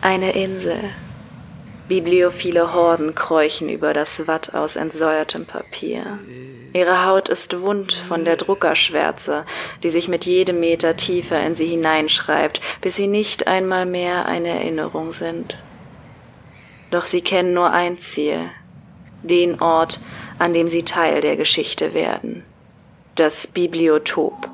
Eine 0.00 0.32
Insel. 0.32 0.78
Bibliophile 1.88 2.74
Horden 2.74 3.14
kräuchen 3.14 3.68
über 3.68 3.94
das 3.94 4.26
Watt 4.26 4.54
aus 4.54 4.76
entsäuertem 4.76 5.46
Papier. 5.46 6.18
Ihre 6.74 7.06
Haut 7.06 7.28
ist 7.28 7.58
wund 7.60 7.94
von 8.08 8.24
der 8.24 8.36
Druckerschwärze, 8.36 9.46
die 9.82 9.90
sich 9.90 10.06
mit 10.08 10.26
jedem 10.26 10.60
Meter 10.60 10.96
tiefer 10.96 11.40
in 11.40 11.56
sie 11.56 11.66
hineinschreibt, 11.66 12.60
bis 12.82 12.96
sie 12.96 13.06
nicht 13.06 13.46
einmal 13.46 13.86
mehr 13.86 14.26
eine 14.26 14.48
Erinnerung 14.48 15.12
sind. 15.12 15.56
Doch 16.90 17.04
sie 17.04 17.22
kennen 17.22 17.54
nur 17.54 17.70
ein 17.70 17.98
Ziel, 18.00 18.50
den 19.22 19.60
Ort, 19.60 19.98
an 20.38 20.52
dem 20.52 20.68
sie 20.68 20.84
Teil 20.84 21.20
der 21.20 21.36
Geschichte 21.36 21.94
werden, 21.94 22.44
das 23.14 23.46
Bibliotop. 23.46 24.48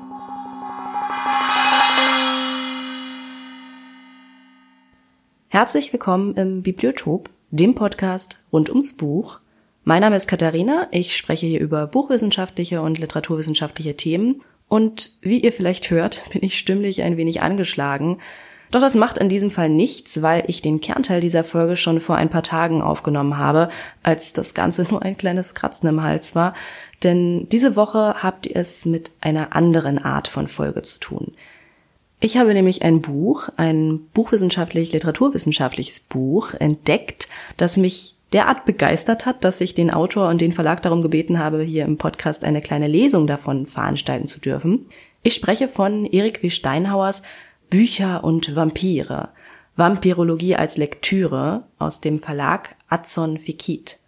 Herzlich 5.55 5.93
willkommen 5.93 6.35
im 6.35 6.63
Bibliotop, 6.63 7.29
dem 7.49 7.75
Podcast 7.75 8.41
rund 8.51 8.67
ums 8.67 8.97
Buch. 8.97 9.39
Mein 9.85 10.01
Name 10.01 10.17
ist 10.17 10.27
Katharina, 10.27 10.89
ich 10.91 11.15
spreche 11.15 11.45
hier 11.45 11.61
über 11.61 11.87
buchwissenschaftliche 11.87 12.81
und 12.81 12.99
literaturwissenschaftliche 12.99 13.95
Themen 13.95 14.41
und 14.67 15.11
wie 15.21 15.39
ihr 15.39 15.53
vielleicht 15.53 15.89
hört, 15.91 16.29
bin 16.33 16.43
ich 16.43 16.59
stimmlich 16.59 17.03
ein 17.03 17.15
wenig 17.15 17.41
angeschlagen. 17.41 18.17
Doch 18.69 18.81
das 18.81 18.95
macht 18.95 19.17
in 19.17 19.29
diesem 19.29 19.49
Fall 19.49 19.69
nichts, 19.69 20.21
weil 20.21 20.43
ich 20.47 20.61
den 20.61 20.81
Kernteil 20.81 21.21
dieser 21.21 21.45
Folge 21.45 21.77
schon 21.77 22.01
vor 22.01 22.17
ein 22.17 22.29
paar 22.29 22.43
Tagen 22.43 22.81
aufgenommen 22.81 23.37
habe, 23.37 23.69
als 24.03 24.33
das 24.33 24.55
Ganze 24.55 24.83
nur 24.83 25.03
ein 25.03 25.15
kleines 25.15 25.55
Kratzen 25.55 25.87
im 25.87 26.03
Hals 26.03 26.35
war. 26.35 26.53
Denn 27.01 27.47
diese 27.47 27.77
Woche 27.77 28.21
habt 28.21 28.45
ihr 28.45 28.57
es 28.57 28.83
mit 28.85 29.11
einer 29.21 29.55
anderen 29.55 29.99
Art 29.99 30.27
von 30.27 30.49
Folge 30.49 30.81
zu 30.81 30.99
tun. 30.99 31.33
Ich 32.25 32.37
habe 32.37 32.55
nämlich 32.55 32.81
ein 32.81 33.01
Buch, 33.01 33.49
ein 33.55 33.99
buchwissenschaftlich-literaturwissenschaftliches 34.15 35.99
Buch 35.99 36.55
entdeckt, 36.55 37.29
das 37.55 37.77
mich 37.77 38.15
derart 38.33 38.65
begeistert 38.65 39.27
hat, 39.27 39.43
dass 39.43 39.61
ich 39.61 39.75
den 39.75 39.91
Autor 39.91 40.29
und 40.29 40.41
den 40.41 40.51
Verlag 40.51 40.81
darum 40.81 41.03
gebeten 41.03 41.37
habe, 41.37 41.61
hier 41.61 41.85
im 41.85 41.99
Podcast 41.99 42.43
eine 42.43 42.61
kleine 42.61 42.87
Lesung 42.87 43.27
davon 43.27 43.67
veranstalten 43.67 44.25
zu 44.25 44.39
dürfen. 44.39 44.87
Ich 45.21 45.35
spreche 45.35 45.67
von 45.67 46.03
Erik 46.03 46.41
W. 46.41 46.49
Steinhauers 46.49 47.21
Bücher 47.69 48.23
und 48.23 48.55
Vampire. 48.55 49.29
Vampirologie 49.75 50.55
als 50.55 50.77
Lektüre 50.77 51.65
aus 51.77 52.01
dem 52.01 52.19
Verlag 52.19 52.75
Adson 52.89 53.37
Fikit. 53.37 53.99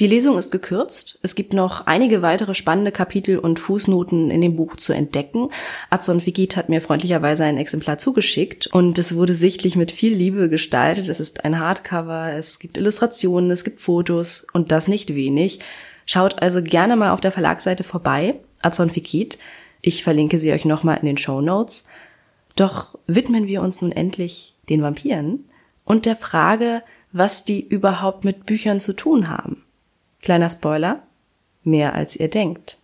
Die 0.00 0.08
Lesung 0.08 0.36
ist 0.38 0.50
gekürzt. 0.50 1.20
Es 1.22 1.36
gibt 1.36 1.52
noch 1.52 1.86
einige 1.86 2.20
weitere 2.20 2.54
spannende 2.54 2.90
Kapitel 2.90 3.38
und 3.38 3.60
Fußnoten 3.60 4.28
in 4.28 4.40
dem 4.40 4.56
Buch 4.56 4.74
zu 4.74 4.92
entdecken. 4.92 5.50
Adson 5.88 6.20
Figit 6.20 6.56
hat 6.56 6.68
mir 6.68 6.82
freundlicherweise 6.82 7.44
ein 7.44 7.58
Exemplar 7.58 7.98
zugeschickt 7.98 8.66
und 8.72 8.98
es 8.98 9.14
wurde 9.14 9.36
sichtlich 9.36 9.76
mit 9.76 9.92
viel 9.92 10.12
Liebe 10.12 10.48
gestaltet. 10.48 11.08
Es 11.08 11.20
ist 11.20 11.44
ein 11.44 11.60
Hardcover, 11.60 12.32
es 12.32 12.58
gibt 12.58 12.76
Illustrationen, 12.76 13.52
es 13.52 13.62
gibt 13.62 13.80
Fotos 13.80 14.44
und 14.52 14.72
das 14.72 14.88
nicht 14.88 15.14
wenig. 15.14 15.60
Schaut 16.06 16.42
also 16.42 16.60
gerne 16.60 16.96
mal 16.96 17.12
auf 17.12 17.20
der 17.20 17.32
Verlagsseite 17.32 17.84
vorbei, 17.84 18.34
Adson 18.62 18.90
Fikit. 18.90 19.38
Ich 19.80 20.02
verlinke 20.02 20.40
sie 20.40 20.52
euch 20.52 20.64
nochmal 20.64 20.98
in 20.98 21.06
den 21.06 21.18
Show 21.18 21.40
Notes. 21.40 21.84
Doch 22.56 22.98
widmen 23.06 23.46
wir 23.46 23.62
uns 23.62 23.80
nun 23.80 23.92
endlich 23.92 24.54
den 24.68 24.82
Vampiren 24.82 25.44
und 25.84 26.04
der 26.04 26.16
Frage, 26.16 26.82
was 27.12 27.44
die 27.44 27.64
überhaupt 27.64 28.24
mit 28.24 28.44
Büchern 28.44 28.80
zu 28.80 28.92
tun 28.92 29.30
haben. 29.30 29.63
Kleiner 30.24 30.48
Spoiler, 30.48 31.02
mehr 31.64 31.94
als 31.94 32.16
ihr 32.16 32.28
denkt. 32.28 32.78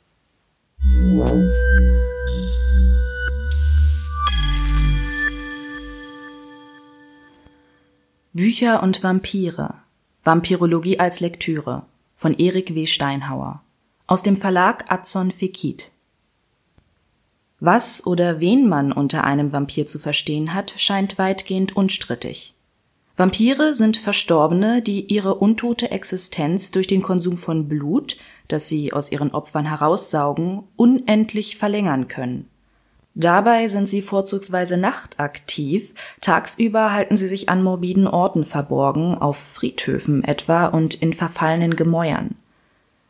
Bücher 8.35 8.83
und 8.83 9.03
Vampire. 9.03 9.73
Vampirologie 10.23 11.01
als 11.01 11.21
Lektüre 11.21 11.87
von 12.15 12.35
Erik 12.35 12.75
W. 12.75 12.85
Steinhauer 12.85 13.63
aus 14.07 14.23
dem 14.23 14.37
Verlag 14.37 14.93
Adson 14.93 15.31
Fekit. 15.31 15.93
Was 17.59 18.07
oder 18.07 18.41
wen 18.41 18.69
man 18.69 18.93
unter 18.93 19.25
einem 19.25 19.51
Vampir 19.51 19.87
zu 19.87 19.99
verstehen 19.99 20.53
hat, 20.53 20.75
scheint 20.77 21.17
weitgehend 21.17 21.75
unstrittig. 21.75 22.55
Vampire 23.17 23.75
sind 23.75 23.97
Verstorbene, 23.97 24.83
die 24.83 25.13
ihre 25.13 25.35
untote 25.35 25.91
Existenz 25.91 26.71
durch 26.71 26.87
den 26.87 27.03
Konsum 27.03 27.37
von 27.37 27.69
Blut, 27.69 28.17
das 28.49 28.69
sie 28.69 28.93
aus 28.93 29.13
ihren 29.13 29.33
Opfern 29.33 29.67
heraussaugen, 29.67 30.63
unendlich 30.77 31.57
verlängern 31.57 32.09
können. 32.09 32.49
Dabei 33.15 33.69
sind 33.69 33.89
sie 33.89 34.03
vorzugsweise 34.03 34.77
nachtaktiv, 34.77 35.95
tagsüber 36.21 36.93
halten 36.93 37.17
sie 37.17 37.27
sich 37.29 37.49
an 37.49 37.63
morbiden 37.63 38.07
Orten 38.07 38.45
verborgen, 38.45 39.17
auf 39.17 39.37
Friedhöfen 39.37 40.25
etwa 40.25 40.67
und 40.67 40.95
in 40.95 41.13
verfallenen 41.13 41.77
Gemäuern. 41.77 42.37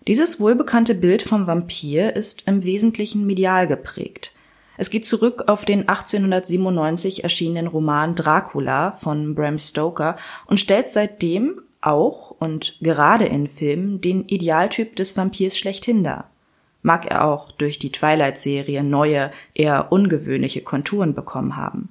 Dieses 0.09 0.41
wohlbekannte 0.41 0.95
Bild 0.95 1.23
vom 1.23 1.47
Vampir 1.47 2.17
ist 2.17 2.49
im 2.49 2.65
Wesentlichen 2.65 3.27
medial 3.27 3.69
geprägt. 3.69 4.33
Es 4.81 4.89
geht 4.89 5.05
zurück 5.05 5.45
auf 5.47 5.67
den 5.67 5.91
1897 5.91 7.23
erschienenen 7.23 7.67
Roman 7.67 8.15
Dracula 8.15 8.93
von 8.93 9.35
Bram 9.35 9.59
Stoker 9.59 10.17
und 10.47 10.59
stellt 10.59 10.89
seitdem 10.89 11.61
auch 11.83 12.31
und 12.39 12.79
gerade 12.81 13.27
in 13.27 13.47
Filmen 13.47 14.01
den 14.01 14.27
Idealtyp 14.27 14.97
des 14.97 15.19
Vampirs 15.19 15.59
schlechthin 15.59 16.03
dar. 16.03 16.31
Mag 16.81 17.05
er 17.05 17.27
auch 17.27 17.53
durch 17.53 17.79
die 17.79 17.93
Twilight-Serie 17.93 18.83
neue, 18.83 19.33
eher 19.53 19.93
ungewöhnliche 19.93 20.63
Konturen 20.63 21.15
bekommen 21.15 21.59
haben. 21.59 21.91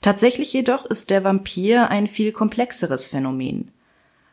Tatsächlich 0.00 0.50
jedoch 0.50 0.86
ist 0.86 1.10
der 1.10 1.24
Vampir 1.24 1.90
ein 1.90 2.06
viel 2.06 2.32
komplexeres 2.32 3.08
Phänomen. 3.08 3.70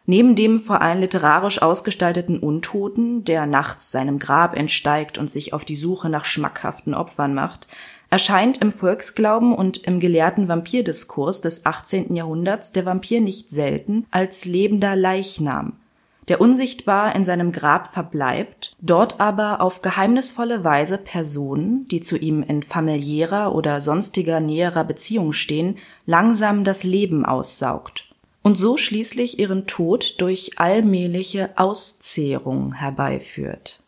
Neben 0.05 0.35
dem 0.35 0.59
vor 0.59 0.81
allem 0.81 1.01
literarisch 1.01 1.61
ausgestalteten 1.61 2.39
Untoten, 2.39 3.23
der 3.23 3.45
nachts 3.45 3.91
seinem 3.91 4.17
Grab 4.17 4.57
entsteigt 4.57 5.17
und 5.17 5.29
sich 5.29 5.53
auf 5.53 5.63
die 5.63 5.75
Suche 5.75 6.09
nach 6.09 6.25
schmackhaften 6.25 6.93
Opfern 6.93 7.35
macht, 7.35 7.67
erscheint 8.09 8.57
im 8.57 8.71
Volksglauben 8.71 9.53
und 9.53 9.77
im 9.77 9.99
gelehrten 9.99 10.47
Vampirdiskurs 10.47 11.41
des 11.41 11.65
18. 11.65 12.15
Jahrhunderts 12.15 12.71
der 12.71 12.85
Vampir 12.85 13.21
nicht 13.21 13.51
selten 13.51 14.05
als 14.11 14.45
lebender 14.45 14.95
Leichnam, 14.95 15.73
der 16.27 16.41
unsichtbar 16.41 17.15
in 17.15 17.23
seinem 17.23 17.51
Grab 17.51 17.93
verbleibt, 17.93 18.75
dort 18.81 19.21
aber 19.21 19.61
auf 19.61 19.81
geheimnisvolle 19.81 20.63
Weise 20.63 20.97
Personen, 20.97 21.87
die 21.87 22.01
zu 22.01 22.17
ihm 22.17 22.41
in 22.43 22.63
familiärer 22.63 23.53
oder 23.55 23.79
sonstiger 23.81 24.39
näherer 24.39 24.83
Beziehung 24.83 25.31
stehen, 25.31 25.77
langsam 26.05 26.63
das 26.63 26.83
Leben 26.83 27.23
aussaugt 27.23 28.10
und 28.43 28.55
so 28.57 28.77
schließlich 28.77 29.39
ihren 29.39 29.67
Tod 29.67 30.19
durch 30.19 30.59
allmähliche 30.59 31.51
Auszehrung 31.55 32.73
herbeiführt. 32.73 33.83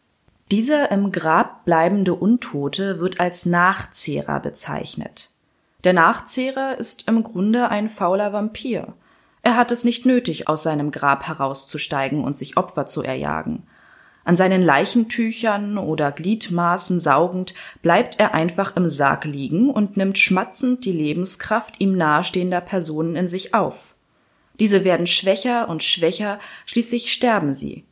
Dieser 0.51 0.91
im 0.91 1.11
Grab 1.11 1.65
bleibende 1.65 2.13
Untote 2.13 2.99
wird 2.99 3.19
als 3.19 3.45
Nachzehrer 3.45 4.39
bezeichnet. 4.39 5.31
Der 5.83 5.93
Nachzehrer 5.93 6.77
ist 6.77 7.07
im 7.07 7.23
Grunde 7.23 7.69
ein 7.69 7.89
fauler 7.89 8.31
Vampir. 8.33 8.93
Er 9.41 9.57
hat 9.57 9.71
es 9.71 9.83
nicht 9.83 10.05
nötig, 10.05 10.47
aus 10.47 10.63
seinem 10.63 10.91
Grab 10.91 11.27
herauszusteigen 11.27 12.23
und 12.23 12.37
sich 12.37 12.55
Opfer 12.55 12.85
zu 12.85 13.01
erjagen. 13.03 13.63
An 14.25 14.37
seinen 14.37 14.61
Leichentüchern 14.61 15.77
oder 15.77 16.11
Gliedmaßen 16.11 16.99
saugend 17.01 17.53
bleibt 17.81 18.19
er 18.19 18.33
einfach 18.33 18.77
im 18.77 18.87
Sarg 18.87 19.25
liegen 19.25 19.69
und 19.69 19.97
nimmt 19.97 20.17
schmatzend 20.17 20.85
die 20.85 20.93
Lebenskraft 20.93 21.81
ihm 21.81 21.97
nahestehender 21.97 22.61
Personen 22.61 23.17
in 23.17 23.27
sich 23.27 23.53
auf. 23.53 23.92
Diese 24.59 24.83
werden 24.83 25.07
schwächer 25.07 25.67
und 25.69 25.83
schwächer, 25.83 26.39
schließlich 26.65 27.11
sterben 27.11 27.53
sie. 27.53 27.85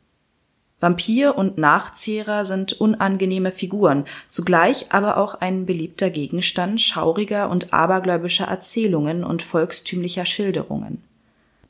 Vampir 0.82 1.38
und 1.38 1.58
Nachzehrer 1.58 2.44
sind 2.44 2.72
unangenehme 2.72 3.52
Figuren, 3.52 4.04
zugleich 4.28 4.86
aber 4.90 5.16
auch 5.16 5.36
ein 5.36 5.64
beliebter 5.64 6.10
Gegenstand 6.10 6.80
schauriger 6.80 7.50
und 7.50 7.72
abergläubischer 7.72 8.46
Erzählungen 8.46 9.22
und 9.22 9.42
volkstümlicher 9.42 10.26
Schilderungen. 10.26 11.04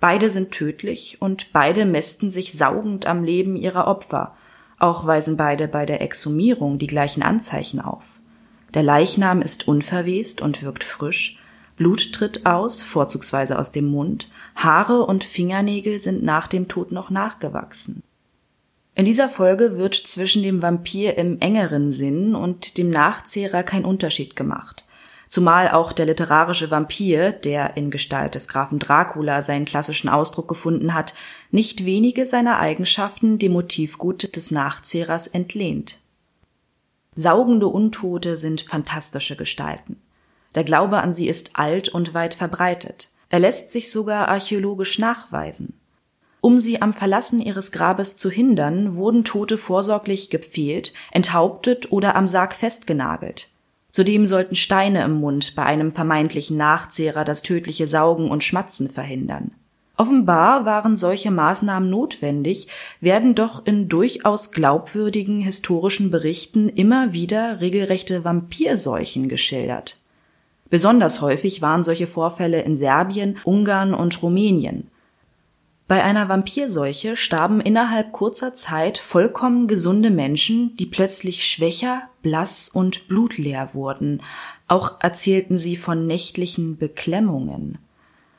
Beide 0.00 0.31
sind 0.31 0.50
tödlich 0.50 1.19
und 1.21 1.53
beide 1.53 1.85
mästen 1.85 2.31
sich 2.31 2.55
saugend 2.55 3.06
am 3.06 3.23
Leben 3.23 3.55
ihrer 3.55 3.87
Opfer, 3.87 4.35
auch 4.79 5.06
weisen 5.06 5.37
beide 5.37 5.69
bei 5.69 5.85
der 5.85 6.00
Exhumierung 6.00 6.79
die 6.79 6.87
gleichen 6.87 7.23
Anzeichen 7.23 7.81
auf. 7.81 8.19
Der 8.73 8.83
Leichnam 8.83 9.43
ist 9.43 9.69
unverwest 9.69 10.41
und 10.41 10.62
wirkt 10.62 10.85
frisch, 10.85 11.39
Blut 11.77 12.12
tritt 12.12 12.47
aus, 12.47 12.83
vorzugsweise 12.83 13.59
aus 13.59 13.73
dem 13.73 13.87
Mund, 13.87 14.29
Haare 14.55 15.05
und 15.05 15.25
Fingernägel 15.25 15.99
sind 16.01 16.23
nach 16.23 16.49
dem 16.49 16.69
Tod 16.69 16.93
noch 16.93 17.11
nachgewachsen. 17.11 18.03
In 18.95 19.05
dieser 19.05 19.29
Folge 19.29 19.79
wird 19.79 19.95
zwischen 19.95 20.43
dem 20.43 20.61
Vampir 20.61 21.17
im 21.17 21.41
engeren 21.41 21.93
Sinn 21.93 22.35
und 22.35 22.77
dem 22.77 22.91
Nachzehrer 22.91 23.63
kein 23.63 23.85
Unterschied 23.85 24.37
gemacht. 24.37 24.85
Zumal 25.29 25.71
auch 25.71 25.93
der 25.93 26.05
literarische 26.05 26.71
Vampir, 26.71 27.33
der 27.33 27.79
in 27.79 27.91
Gestalt 27.91 28.35
des 28.35 28.49
Grafen 28.49 28.79
Dracula 28.79 29.41
seinen 29.41 29.65
klassischen 29.65 30.11
Ausdruck 30.11 30.47
gefunden 30.47 30.93
hat, 30.93 31.15
nicht 31.51 31.87
wenige 31.87 32.27
seiner 32.27 32.59
Eigenschaften 32.59 33.39
dem 33.39 33.53
Motivgut 33.53 34.37
des 34.37 34.51
Nachzehrers 34.51 35.27
entlehnt. 35.27 36.01
Saugende 37.15 37.69
Untote 37.69 38.37
sind 38.37 38.61
fantastische 38.61 39.37
Gestalten. 39.37 39.97
Der 40.55 40.65
Glaube 40.65 41.01
an 41.01 41.15
sie 41.15 41.29
ist 41.29 41.53
alt 41.55 41.89
und 41.89 42.13
weit 42.13 42.35
verbreitet. 42.35 43.12
Er 43.32 43.40
lässt 43.40 43.70
sich 43.70 43.90
sogar 43.90 44.29
archäologisch 44.29 44.99
nachweisen. 44.99 45.73
Um 46.43 46.58
sie 46.58 46.82
am 46.82 46.93
Verlassen 46.93 47.40
ihres 47.40 47.73
Grabes 47.73 48.14
zu 48.14 48.31
hindern, 48.31 48.94
wurden 48.94 49.25
Tote 49.25 49.56
vorsorglich 49.56 50.29
gepfählt, 50.29 50.93
enthauptet 51.12 51.90
oder 51.90 52.14
am 52.14 52.26
Sarg 52.26 52.52
festgenagelt. 52.52 53.49
Zudem 53.90 54.26
sollten 54.26 54.55
Steine 54.55 55.02
im 55.02 55.14
Mund 55.14 55.55
bei 55.56 55.62
einem 55.62 55.93
vermeintlichen 55.93 56.58
Nachzehrer 56.58 57.25
das 57.25 57.43
tödliche 57.43 57.88
Saugen 57.88 58.31
und 58.31 58.44
Schmatzen 58.44 58.90
verhindern. 58.90 59.52
Offenbar 59.96 60.67
waren 60.67 60.94
solche 60.94 61.31
Maßnahmen 61.31 61.88
notwendig, 61.88 62.69
werden 63.00 63.34
doch 63.34 63.64
in 63.64 63.88
durchaus 63.88 64.50
glaubwürdigen 64.50 65.40
historischen 65.40 66.11
Berichten 66.11 66.69
immer 66.69 67.14
wieder 67.14 67.62
regelrechte 67.62 68.25
Vampirseuchen 68.25 69.31
geschildert. 69.31 70.02
Besonders 70.73 71.21
häufig 71.21 71.61
waren 71.61 71.85
solche 71.85 72.07
Vorfälle 72.07 72.63
in 72.63 72.79
Serbien, 72.79 73.37
Ungarn 73.45 73.93
und 73.93 74.23
Rumänien. 74.23 74.89
Bei 75.87 76.03
einer 76.03 76.31
Vampirseuche 76.31 77.15
starben 77.15 77.61
innerhalb 77.61 78.13
kurzer 78.13 78.55
Zeit 78.55 78.97
vollkommen 78.97 79.67
gesunde 79.67 80.09
Menschen, 80.09 80.75
die 80.79 80.87
plötzlich 80.87 81.45
schwächer, 81.45 82.05
blass 82.23 82.71
und 82.71 83.07
blutleer 83.07 83.75
wurden. 83.75 84.23
Auch 84.67 84.99
erzählten 85.01 85.59
sie 85.59 85.77
von 85.77 86.07
nächtlichen 86.07 86.79
Beklemmungen. 86.79 87.77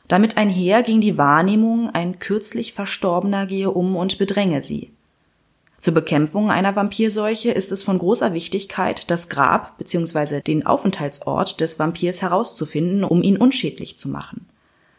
Damit 0.08 0.36
einher 0.36 0.82
ging 0.82 1.02
die 1.02 1.20
Wahrnehmung, 1.20 1.92
ein 1.92 2.18
kürzlich 2.18 2.74
Verstorbener 2.74 3.46
gehe 3.46 3.70
um 3.70 3.96
und 3.96 4.18
bedränge 4.18 4.64
sie. 4.64 4.93
Zur 5.84 5.94
Bekämpfung 5.94 6.50
einer 6.50 6.78
Vampirseuche 6.78 7.52
ist 7.52 7.74
es 7.74 7.84
von 7.84 8.00
großer 8.00 8.34
Wichtigkeit, 8.34 9.12
das 9.12 9.28
Grab 9.28 9.78
bzw. 9.78 10.40
den 10.40 10.66
Aufenthaltsort 10.66 11.60
des 11.60 11.78
Vampirs 11.78 12.22
herauszufinden, 12.22 13.04
um 13.04 13.22
ihn 13.22 13.36
unschädlich 13.36 13.98
zu 13.98 14.08
machen. 14.08 14.48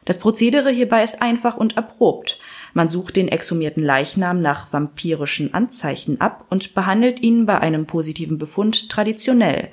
Das 0.04 0.18
Prozedere 0.18 0.68
hierbei 0.68 1.02
ist 1.02 1.22
einfach 1.22 1.56
und 1.56 1.78
erprobt. 1.78 2.38
Man 2.74 2.90
sucht 2.90 3.16
den 3.16 3.28
exhumierten 3.28 3.82
Leichnam 3.82 4.42
nach 4.42 4.74
vampirischen 4.74 5.54
Anzeichen 5.54 6.20
ab 6.20 6.44
und 6.50 6.74
behandelt 6.74 7.20
ihn 7.20 7.46
bei 7.46 7.58
einem 7.58 7.86
positiven 7.86 8.36
Befund 8.36 8.90
traditionell. 8.90 9.70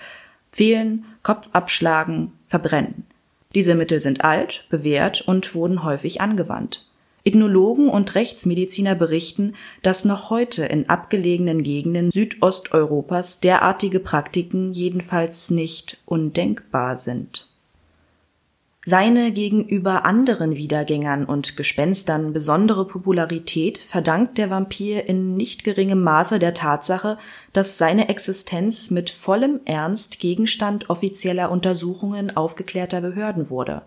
Fehlen, 0.50 1.04
Kopf 1.24 1.50
abschlagen, 1.52 2.32
verbrennen. 2.48 3.06
Diese 3.54 3.76
Mittel 3.76 4.00
sind 4.00 4.24
alt, 4.24 4.66
bewährt 4.70 5.20
und 5.20 5.56
wurden 5.56 5.84
häufig 5.84 6.22
angewandt. 6.22 6.90
Ethnologen 7.24 7.90
und 7.90 8.16
Rechtsmediziner 8.16 8.96
berichten, 8.96 9.56
dass 9.82 10.06
noch 10.06 10.30
heute 10.30 10.66
in 10.66 10.90
abgelegenen 10.90 11.64
Gegenden 11.64 12.12
Südosteuropas 12.12 13.40
derartige 13.40 14.00
Praktiken 14.00 14.74
jedenfalls 14.74 15.52
nicht 15.52 15.98
undenkbar 16.06 16.98
sind 16.98 17.52
seine 18.84 19.32
gegenüber 19.32 20.06
anderen 20.06 20.56
Wiedergängern 20.56 21.26
und 21.26 21.56
Gespenstern 21.56 22.34
besondere 22.34 22.88
Popularität 22.88 23.78
verdankt 23.78 24.40
der 24.40 24.50
Vampir 24.50 25.08
in 25.08 25.36
nicht 25.38 25.64
geringem 25.64 26.02
Maße 26.02 26.40
der 26.40 26.56
Tatsache, 26.56 27.20
dass 27.54 27.78
seine 27.78 28.10
Existenz 28.10 28.90
mit 28.90 29.12
vollem 29.12 29.60
Ernst 29.66 30.20
Gegenstand 30.20 30.90
offizieller 30.90 31.52
Untersuchungen 31.52 32.36
aufgeklärter 32.36 33.02
Behörden 33.02 33.52
wurde. 33.52 33.84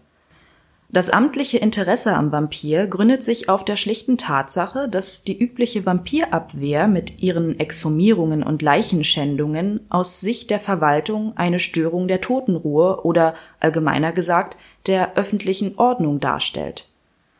Das 0.94 1.10
amtliche 1.10 1.58
Interesse 1.58 2.14
am 2.14 2.30
Vampir 2.30 2.86
gründet 2.86 3.20
sich 3.20 3.48
auf 3.48 3.64
der 3.64 3.74
schlichten 3.74 4.16
Tatsache, 4.16 4.88
dass 4.88 5.24
die 5.24 5.36
übliche 5.36 5.84
Vampirabwehr 5.84 6.86
mit 6.86 7.20
ihren 7.20 7.58
Exhumierungen 7.58 8.44
und 8.44 8.62
Leichenschändungen 8.62 9.80
aus 9.88 10.20
Sicht 10.20 10.50
der 10.50 10.60
Verwaltung 10.60 11.36
eine 11.36 11.58
Störung 11.58 12.06
der 12.06 12.20
Totenruhe 12.20 13.04
oder 13.04 13.34
allgemeiner 13.58 14.12
gesagt 14.12 14.56
der 14.86 15.16
öffentlichen 15.16 15.76
Ordnung 15.78 16.20
darstellt. 16.20 16.88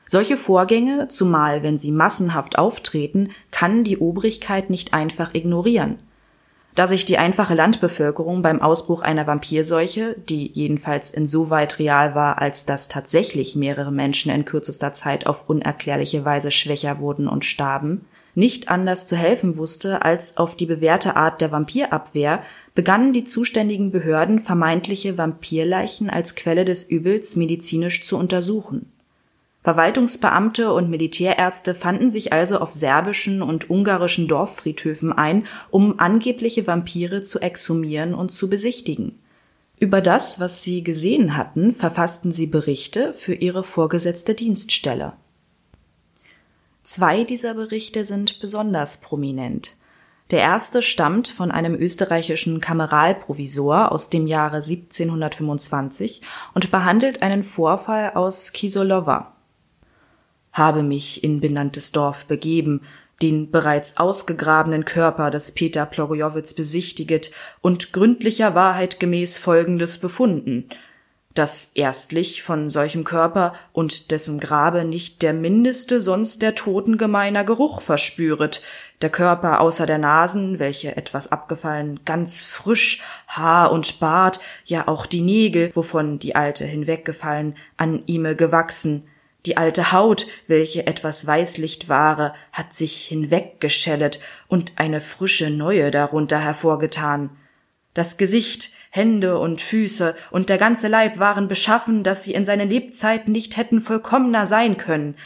Solche 0.08 0.36
Vorgänge, 0.36 1.06
zumal 1.06 1.62
wenn 1.62 1.78
sie 1.78 1.92
massenhaft 1.92 2.58
auftreten, 2.58 3.30
kann 3.52 3.84
die 3.84 3.98
Obrigkeit 3.98 4.68
nicht 4.68 4.94
einfach 4.94 5.32
ignorieren. 5.32 6.00
Da 6.74 6.88
sich 6.88 7.04
die 7.04 7.18
einfache 7.18 7.54
Landbevölkerung 7.54 8.42
beim 8.42 8.60
Ausbruch 8.60 9.02
einer 9.02 9.28
Vampirseuche, 9.28 10.16
die 10.28 10.50
jedenfalls 10.52 11.10
insoweit 11.10 11.78
real 11.78 12.16
war, 12.16 12.42
als 12.42 12.66
dass 12.66 12.88
tatsächlich 12.88 13.54
mehrere 13.54 13.92
Menschen 13.92 14.32
in 14.32 14.44
kürzester 14.44 14.92
Zeit 14.92 15.26
auf 15.26 15.48
unerklärliche 15.48 16.24
Weise 16.24 16.50
schwächer 16.50 16.98
wurden 16.98 17.28
und 17.28 17.44
starben, 17.44 18.06
nicht 18.34 18.68
anders 18.68 19.06
zu 19.06 19.16
helfen 19.16 19.56
wusste 19.56 20.04
als 20.04 20.36
auf 20.36 20.56
die 20.56 20.66
bewährte 20.66 21.14
Art 21.14 21.40
der 21.40 21.52
Vampirabwehr, 21.52 22.42
begannen 22.74 23.12
die 23.12 23.22
zuständigen 23.22 23.92
Behörden 23.92 24.40
vermeintliche 24.40 25.16
Vampirleichen 25.16 26.10
als 26.10 26.34
Quelle 26.34 26.64
des 26.64 26.90
Übels 26.90 27.36
medizinisch 27.36 28.02
zu 28.02 28.18
untersuchen. 28.18 28.90
Verwaltungsbeamte 29.64 30.74
und 30.74 30.90
Militärärzte 30.90 31.74
fanden 31.74 32.10
sich 32.10 32.34
also 32.34 32.58
auf 32.58 32.70
serbischen 32.70 33.40
und 33.40 33.70
ungarischen 33.70 34.28
Dorffriedhöfen 34.28 35.10
ein, 35.10 35.46
um 35.70 35.98
angebliche 35.98 36.66
Vampire 36.66 37.22
zu 37.22 37.40
exhumieren 37.40 38.14
und 38.14 38.30
zu 38.30 38.50
besichtigen. 38.50 39.18
Über 39.80 40.02
das, 40.02 40.38
was 40.38 40.62
sie 40.62 40.84
gesehen 40.84 41.34
hatten, 41.34 41.74
verfassten 41.74 42.30
sie 42.30 42.46
Berichte 42.46 43.14
für 43.14 43.34
ihre 43.34 43.64
vorgesetzte 43.64 44.34
Dienststelle. 44.34 45.14
Zwei 46.82 47.24
dieser 47.24 47.54
Berichte 47.54 48.04
sind 48.04 48.40
besonders 48.40 49.00
prominent. 49.00 49.78
Der 50.30 50.40
erste 50.40 50.82
stammt 50.82 51.28
von 51.28 51.50
einem 51.50 51.74
österreichischen 51.74 52.60
Kameralprovisor 52.60 53.92
aus 53.92 54.10
dem 54.10 54.26
Jahre 54.26 54.56
1725 54.56 56.20
und 56.52 56.70
behandelt 56.70 57.22
einen 57.22 57.44
Vorfall 57.44 58.12
aus 58.14 58.52
Kisolowa. 58.52 59.33
Habe 60.54 60.82
mich 60.82 61.22
in 61.22 61.40
benanntes 61.40 61.92
Dorf 61.92 62.24
begeben, 62.24 62.80
den 63.20 63.50
bereits 63.50 63.98
ausgegrabenen 63.98 64.86
Körper 64.86 65.30
des 65.30 65.52
Peter 65.52 65.84
Plogojowitz 65.84 66.54
besichtiget 66.54 67.30
und 67.60 67.92
gründlicher 67.92 68.54
Wahrheit 68.54 68.98
gemäß 68.98 69.36
Folgendes 69.36 69.98
befunden– 69.98 70.70
dass 71.34 71.72
erstlich 71.74 72.42
von 72.42 72.70
solchem 72.70 73.02
Körper 73.02 73.54
und 73.72 74.12
dessen 74.12 74.38
Grabe 74.38 74.84
nicht 74.84 75.20
der 75.22 75.32
mindeste 75.32 76.00
sonst 76.00 76.42
der 76.42 76.54
Toten 76.54 76.96
gemeiner 76.96 77.42
Geruch 77.44 77.80
verspüret, 77.80 78.62
der 79.02 79.10
Körper 79.10 79.60
außer 79.60 79.84
der 79.84 79.98
Nasen, 79.98 80.60
welche 80.60 80.96
etwas 80.96 81.32
abgefallen, 81.32 82.00
ganz 82.04 82.44
frisch, 82.44 83.02
Haar 83.26 83.72
und 83.72 83.98
Bart, 83.98 84.40
ja 84.64 84.86
auch 84.86 85.06
die 85.06 85.22
Nägel, 85.22 85.74
wovon 85.74 86.20
die 86.20 86.36
alte 86.36 86.64
hinweggefallen, 86.64 87.56
an 87.76 88.04
ihme 88.06 88.36
gewachsen, 88.36 89.08
die 89.46 89.56
alte 89.56 89.92
Haut, 89.92 90.26
welche 90.46 90.86
etwas 90.86 91.26
weißlicht 91.26 91.88
ware, 91.88 92.34
hat 92.52 92.72
sich 92.72 93.04
hinweggeschellet 93.04 94.20
und 94.48 94.72
eine 94.76 95.00
frische 95.00 95.50
neue 95.50 95.90
darunter 95.90 96.38
hervorgetan. 96.38 97.30
Das 97.92 98.16
Gesicht, 98.16 98.70
Hände 98.90 99.38
und 99.38 99.60
Füße 99.60 100.14
und 100.30 100.48
der 100.48 100.58
ganze 100.58 100.88
Leib 100.88 101.18
waren 101.18 101.48
beschaffen, 101.48 102.02
dass 102.02 102.24
sie 102.24 102.34
in 102.34 102.44
seinen 102.44 102.68
Lebzeiten 102.68 103.32
nicht 103.32 103.56
hätten 103.56 103.80
vollkommener 103.80 104.46
sein 104.46 104.76
können. 104.76 105.16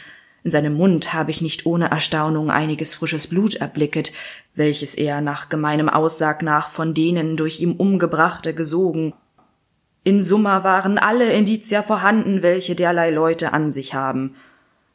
In 0.43 0.51
seinem 0.51 0.73
Mund 0.73 1.13
habe 1.13 1.31
ich 1.31 1.41
nicht 1.41 1.65
ohne 1.65 1.91
Erstaunung 1.91 2.49
einiges 2.49 2.93
frisches 2.93 3.27
Blut 3.27 3.55
erblicket, 3.55 4.11
welches 4.55 4.95
er 4.95 5.21
nach 5.21 5.49
gemeinem 5.49 5.89
Aussag 5.89 6.41
nach 6.41 6.69
von 6.69 6.93
denen 6.93 7.35
durch 7.35 7.59
ihm 7.59 7.73
umgebrachte 7.73 8.53
gesogen. 8.53 9.13
In 10.03 10.23
Summa 10.23 10.63
waren 10.63 10.97
alle 10.97 11.33
Indizia 11.33 11.83
vorhanden, 11.83 12.41
welche 12.41 12.73
derlei 12.73 13.11
Leute 13.11 13.51
an 13.51 13.71
sich 13.71 13.93
haben. 13.93 14.35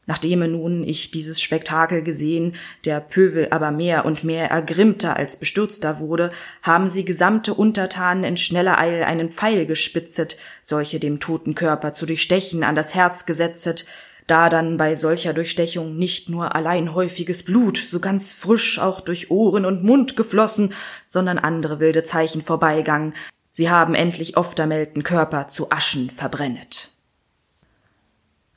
Nachdem 0.06 0.40
nun 0.40 0.82
ich 0.82 1.10
dieses 1.10 1.40
Spektakel 1.40 2.02
gesehen, 2.02 2.54
der 2.84 3.00
Pövel 3.00 3.48
aber 3.50 3.70
mehr 3.70 4.04
und 4.04 4.22
mehr 4.22 4.50
ergrimmter 4.50 5.16
als 5.16 5.38
bestürzter 5.38 5.98
wurde, 5.98 6.30
haben 6.62 6.88
sie 6.88 7.04
gesamte 7.04 7.54
Untertanen 7.54 8.24
in 8.24 8.36
schneller 8.36 8.78
Eil 8.78 9.04
einen 9.04 9.30
Pfeil 9.30 9.66
gespitzet, 9.66 10.36
solche 10.62 11.00
dem 11.00 11.20
toten 11.20 11.54
Körper 11.54 11.92
zu 11.94 12.06
durchstechen 12.06 12.64
an 12.64 12.74
das 12.74 12.94
Herz 12.94 13.24
gesetzet, 13.24 13.86
da 14.26 14.48
dann 14.48 14.76
bei 14.76 14.94
solcher 14.96 15.32
Durchstechung 15.34 15.96
nicht 15.96 16.28
nur 16.28 16.54
allein 16.54 16.94
häufiges 16.94 17.42
Blut, 17.42 17.76
so 17.78 18.00
ganz 18.00 18.32
frisch 18.32 18.78
auch 18.78 19.00
durch 19.00 19.30
Ohren 19.30 19.66
und 19.66 19.84
Mund 19.84 20.16
geflossen, 20.16 20.72
sondern 21.08 21.38
andere 21.38 21.78
wilde 21.78 22.02
Zeichen 22.04 22.42
vorbeigangen, 22.42 23.14
sie 23.54 23.70
haben 23.70 23.94
endlich 23.94 24.36
ofter 24.36 24.66
melden 24.66 25.02
Körper 25.02 25.48
zu 25.48 25.70
Aschen 25.70 26.10
verbrennet. 26.10 26.90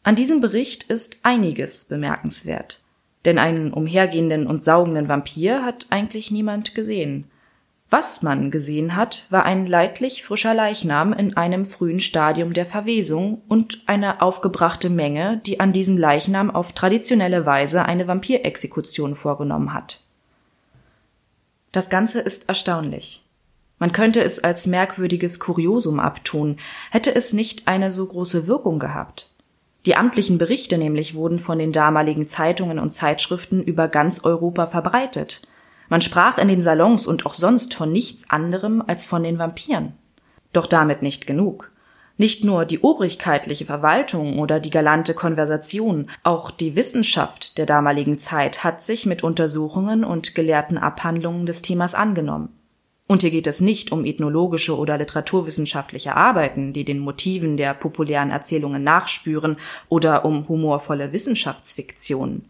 An 0.03 0.15
diesem 0.15 0.41
Bericht 0.41 0.83
ist 0.83 1.19
einiges 1.23 1.85
bemerkenswert. 1.85 2.81
Denn 3.25 3.39
einen 3.39 3.73
umhergehenden 3.73 4.47
und 4.47 4.63
saugenden 4.63 5.09
Vampir 5.09 5.63
hat 5.63 5.87
eigentlich 5.89 6.31
niemand 6.31 6.75
gesehen. 6.75 7.29
Was 7.89 8.21
man 8.21 8.49
gesehen 8.49 8.95
hat, 8.95 9.27
war 9.29 9.43
ein 9.43 9.65
leidlich 9.67 10.23
frischer 10.23 10.53
Leichnam 10.53 11.11
in 11.11 11.35
einem 11.35 11.65
frühen 11.65 11.99
Stadium 11.99 12.53
der 12.53 12.65
Verwesung 12.65 13.41
und 13.49 13.83
eine 13.85 14.21
aufgebrachte 14.21 14.89
Menge, 14.89 15.41
die 15.45 15.59
an 15.59 15.73
diesem 15.73 15.97
Leichnam 15.97 16.51
auf 16.51 16.71
traditionelle 16.71 17.45
Weise 17.45 17.83
eine 17.83 18.07
Vampirexekution 18.07 19.13
vorgenommen 19.13 19.73
hat. 19.73 20.01
Das 21.73 21.89
Ganze 21.89 22.21
ist 22.21 22.47
erstaunlich. 22.47 23.26
Man 23.79 23.91
könnte 23.91 24.23
es 24.23 24.43
als 24.43 24.65
merkwürdiges 24.65 25.39
Kuriosum 25.39 25.99
abtun, 25.99 26.57
hätte 26.89 27.13
es 27.13 27.33
nicht 27.33 27.67
eine 27.67 27.91
so 27.91 28.07
große 28.07 28.47
Wirkung 28.47 28.79
gehabt. 28.79 29.31
Die 29.85 29.95
amtlichen 29.95 30.37
Berichte 30.37 30.77
nämlich 30.77 31.15
wurden 31.15 31.39
von 31.39 31.59
den 31.59 31.71
damaligen 31.71 32.27
Zeitungen 32.27 32.79
und 32.79 32.89
Zeitschriften 32.89 33.61
über 33.61 33.87
ganz 33.87 34.25
Europa 34.25 34.67
verbreitet. 34.67 35.43
Man 35.89 36.01
sprach 36.01 36.37
in 36.37 36.49
den 36.49 36.61
Salons 36.61 37.07
und 37.07 37.25
auch 37.25 37.33
sonst 37.33 37.73
von 37.73 37.91
nichts 37.91 38.29
anderem 38.29 38.83
als 38.85 39.07
von 39.07 39.23
den 39.23 39.39
Vampiren. 39.39 39.93
Doch 40.51 40.67
damit 40.67 41.01
nicht 41.01 41.27
genug. 41.27 41.71
Nicht 42.17 42.43
nur 42.43 42.65
die 42.65 42.79
obrigkeitliche 42.79 43.65
Verwaltung 43.65 44.39
oder 44.39 44.59
die 44.59 44.71
galante 44.71 45.13
Konversation, 45.13 46.09
auch 46.23 46.49
die 46.49 46.75
Wissenschaft 46.75 47.59
der 47.59 47.67
damaligen 47.67 48.17
Zeit 48.17 48.63
hat 48.63 48.81
sich 48.81 49.05
mit 49.05 49.23
Untersuchungen 49.23 50.03
und 50.03 50.33
gelehrten 50.33 50.79
Abhandlungen 50.79 51.45
des 51.45 51.61
Themas 51.61 51.93
angenommen. 51.93 52.49
Und 53.07 53.21
hier 53.21 53.31
geht 53.31 53.47
es 53.47 53.61
nicht 53.61 53.91
um 53.91 54.03
ethnologische 54.03 54.77
oder 54.77 54.97
literaturwissenschaftliche 54.97 56.15
Arbeiten, 56.15 56.73
die 56.73 56.83
den 56.83 56.99
Motiven 56.99 57.55
der 57.55 57.73
populären 57.73 58.31
Erzählungen 58.31 58.83
nachspüren, 58.83 59.57
oder 59.87 60.25
um 60.25 60.47
humorvolle 60.47 61.13
Wissenschaftsfiktionen. 61.13 62.49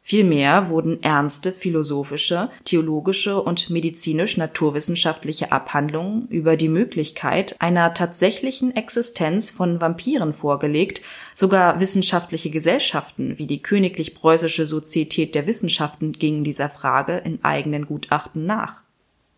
Vielmehr 0.00 0.70
wurden 0.70 1.02
ernste 1.02 1.52
philosophische, 1.52 2.48
theologische 2.64 3.42
und 3.42 3.68
medizinisch-naturwissenschaftliche 3.68 5.52
Abhandlungen 5.52 6.26
über 6.28 6.56
die 6.56 6.70
Möglichkeit 6.70 7.56
einer 7.58 7.92
tatsächlichen 7.92 8.74
Existenz 8.74 9.50
von 9.50 9.82
Vampiren 9.82 10.32
vorgelegt, 10.32 11.02
sogar 11.34 11.78
wissenschaftliche 11.78 12.48
Gesellschaften 12.48 13.36
wie 13.36 13.46
die 13.46 13.60
Königlich 13.60 14.14
Preußische 14.14 14.64
Sozietät 14.64 15.34
der 15.34 15.46
Wissenschaften 15.46 16.12
gingen 16.12 16.42
dieser 16.42 16.70
Frage 16.70 17.18
in 17.18 17.44
eigenen 17.44 17.84
Gutachten 17.84 18.46
nach 18.46 18.87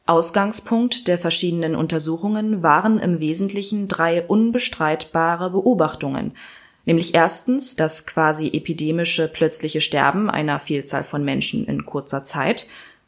Ausgangspunkt 0.07 1.07
der 1.07 1.19
verschiedenen 1.19 1.77
Untersuchungen 1.77 2.63
waren 2.63 2.99
im 2.99 3.21
Wesentlichen 3.21 3.87
drei 3.87 4.23
unbestreitbare 4.23 5.51
Beobachtungen, 5.51 6.33
nämlich 6.85 7.15
erstens 7.15 7.77
das 7.77 8.07
quasi 8.07 8.49
epidemische 8.49 9.29
plötzliche 9.29 9.81
Sterben 9.81 10.29
einer 10.29 10.59
Vielzahl 10.59 11.05
von 11.05 11.25
Menschen 11.25 11.65
in 11.67 11.87
kurzer 11.87 12.25
Zeit, 12.25 12.67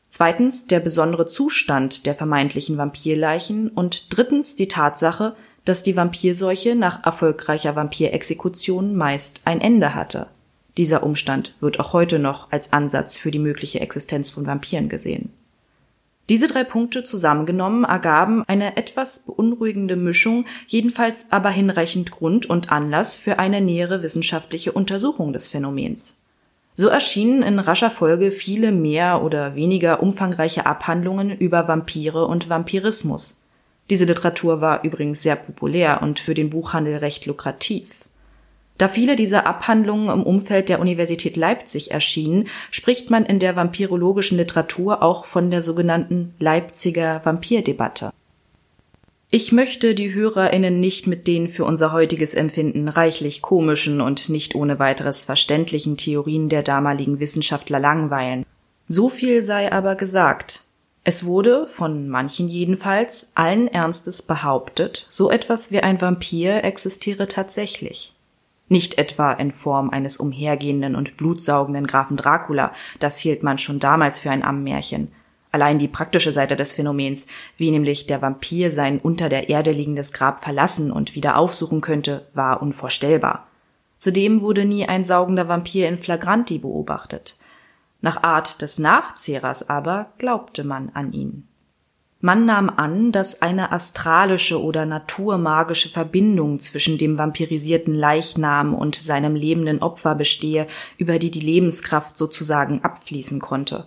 zweitens 0.08 0.66
der 0.66 0.78
besondere 0.78 1.26
Zustand 1.26 2.06
der 2.06 2.14
vermeintlichen 2.14 2.78
Vampirleichen. 2.78 3.68
Und 3.68 4.16
drittens 4.16 4.54
die 4.54 4.68
Tatsache, 4.68 5.34
dass 5.64 5.82
die 5.82 5.96
Vampirseuche 5.96 6.76
nach 6.76 7.04
erfolgreicher 7.04 7.74
Vampirexekution 7.74 8.94
meist 8.94 9.42
ein 9.44 9.60
Ende 9.60 9.94
hatte. 9.94 10.28
Dieser 10.76 11.02
Umstand 11.02 11.54
wird 11.60 11.80
auch 11.80 11.92
heute 11.92 12.18
noch 12.18 12.52
als 12.52 12.72
Ansatz 12.72 13.18
für 13.18 13.30
die 13.30 13.38
mögliche 13.38 13.80
Existenz 13.80 14.30
von 14.30 14.46
Vampiren 14.46 14.88
gesehen 14.88 15.31
diese 16.32 16.48
drei 16.48 16.64
Punkte 16.64 17.04
zusammengenommen 17.04 17.84
ergaben 17.84 18.42
eine 18.46 18.78
etwas 18.78 19.18
beunruhigende 19.18 19.96
Mischung, 19.96 20.46
jedenfalls 20.66 21.26
aber 21.30 21.50
hinreichend 21.50 22.10
Grund 22.10 22.46
und 22.46 22.72
Anlass 22.72 23.18
für 23.18 23.38
eine 23.38 23.60
nähere 23.60 24.02
wissenschaftliche 24.02 24.72
Untersuchung 24.72 25.34
des 25.34 25.48
Phänomens. 25.48 26.22
So 26.72 26.88
erschienen 26.88 27.42
in 27.42 27.58
rascher 27.58 27.90
Folge 27.90 28.30
viele 28.30 28.72
mehr 28.72 29.22
oder 29.22 29.56
weniger 29.56 30.02
umfangreiche 30.02 30.64
Abhandlungen 30.64 31.36
über 31.36 31.68
Vampire 31.68 32.24
und 32.24 32.48
Vampirismus. 32.48 33.42
Diese 33.90 34.06
Literatur 34.06 34.62
war 34.62 34.84
übrigens 34.84 35.20
sehr 35.22 35.36
populär 35.36 36.00
und 36.00 36.18
für 36.18 36.32
den 36.32 36.48
Buchhandel 36.48 36.96
recht 36.96 37.26
lukrativ. 37.26 38.01
Da 38.82 38.88
viele 38.88 39.14
dieser 39.14 39.46
Abhandlungen 39.46 40.08
im 40.08 40.24
Umfeld 40.24 40.68
der 40.68 40.80
Universität 40.80 41.36
Leipzig 41.36 41.92
erschienen, 41.92 42.48
spricht 42.72 43.10
man 43.10 43.24
in 43.24 43.38
der 43.38 43.54
vampirologischen 43.54 44.38
Literatur 44.38 45.04
auch 45.04 45.24
von 45.24 45.52
der 45.52 45.62
sogenannten 45.62 46.34
Leipziger 46.40 47.20
Vampirdebatte. 47.22 48.10
Ich 49.30 49.52
möchte 49.52 49.94
die 49.94 50.12
HörerInnen 50.12 50.80
nicht 50.80 51.06
mit 51.06 51.28
den 51.28 51.46
für 51.46 51.64
unser 51.64 51.92
heutiges 51.92 52.34
Empfinden 52.34 52.88
reichlich 52.88 53.40
komischen 53.40 54.00
und 54.00 54.28
nicht 54.28 54.56
ohne 54.56 54.80
weiteres 54.80 55.26
verständlichen 55.26 55.96
Theorien 55.96 56.48
der 56.48 56.64
damaligen 56.64 57.20
Wissenschaftler 57.20 57.78
langweilen. 57.78 58.44
So 58.88 59.08
viel 59.08 59.42
sei 59.42 59.70
aber 59.70 59.94
gesagt. 59.94 60.64
Es 61.04 61.24
wurde, 61.24 61.68
von 61.68 62.08
manchen 62.08 62.48
jedenfalls, 62.48 63.30
allen 63.36 63.68
Ernstes 63.68 64.22
behauptet, 64.22 65.06
so 65.08 65.30
etwas 65.30 65.70
wie 65.70 65.78
ein 65.78 66.00
Vampir 66.00 66.64
existiere 66.64 67.28
tatsächlich. 67.28 68.12
Nicht 68.68 68.98
etwa 68.98 69.32
in 69.32 69.52
Form 69.52 69.90
eines 69.90 70.16
umhergehenden 70.16 70.94
und 70.94 71.16
blutsaugenden 71.16 71.86
Grafen 71.86 72.16
Dracula, 72.16 72.72
das 73.00 73.18
hielt 73.18 73.42
man 73.42 73.58
schon 73.58 73.80
damals 73.80 74.20
für 74.20 74.30
ein 74.30 74.42
Ammenmärchen. 74.42 75.12
Allein 75.50 75.78
die 75.78 75.88
praktische 75.88 76.32
Seite 76.32 76.56
des 76.56 76.72
Phänomens, 76.72 77.26
wie 77.58 77.70
nämlich 77.70 78.06
der 78.06 78.22
Vampir 78.22 78.72
sein 78.72 78.98
unter 78.98 79.28
der 79.28 79.50
Erde 79.50 79.70
liegendes 79.70 80.12
Grab 80.12 80.42
verlassen 80.42 80.90
und 80.90 81.14
wieder 81.14 81.36
aufsuchen 81.36 81.82
könnte, 81.82 82.26
war 82.32 82.62
unvorstellbar. 82.62 83.46
Zudem 83.98 84.40
wurde 84.40 84.64
nie 84.64 84.88
ein 84.88 85.04
saugender 85.04 85.48
Vampir 85.48 85.88
in 85.88 85.98
Flagranti 85.98 86.58
beobachtet. 86.58 87.38
Nach 88.00 88.22
Art 88.22 88.62
des 88.62 88.78
Nachzehrers 88.78 89.68
aber 89.68 90.12
glaubte 90.18 90.64
man 90.64 90.90
an 90.94 91.12
ihn. 91.12 91.46
Man 92.24 92.46
nahm 92.46 92.70
an, 92.70 93.10
dass 93.10 93.42
eine 93.42 93.72
astralische 93.72 94.62
oder 94.62 94.86
naturmagische 94.86 95.88
Verbindung 95.88 96.60
zwischen 96.60 96.96
dem 96.96 97.18
vampirisierten 97.18 97.92
Leichnam 97.92 98.74
und 98.74 98.94
seinem 98.94 99.34
lebenden 99.34 99.82
Opfer 99.82 100.14
bestehe, 100.14 100.68
über 100.98 101.18
die 101.18 101.32
die 101.32 101.40
Lebenskraft 101.40 102.16
sozusagen 102.16 102.84
abfließen 102.84 103.40
konnte. 103.40 103.86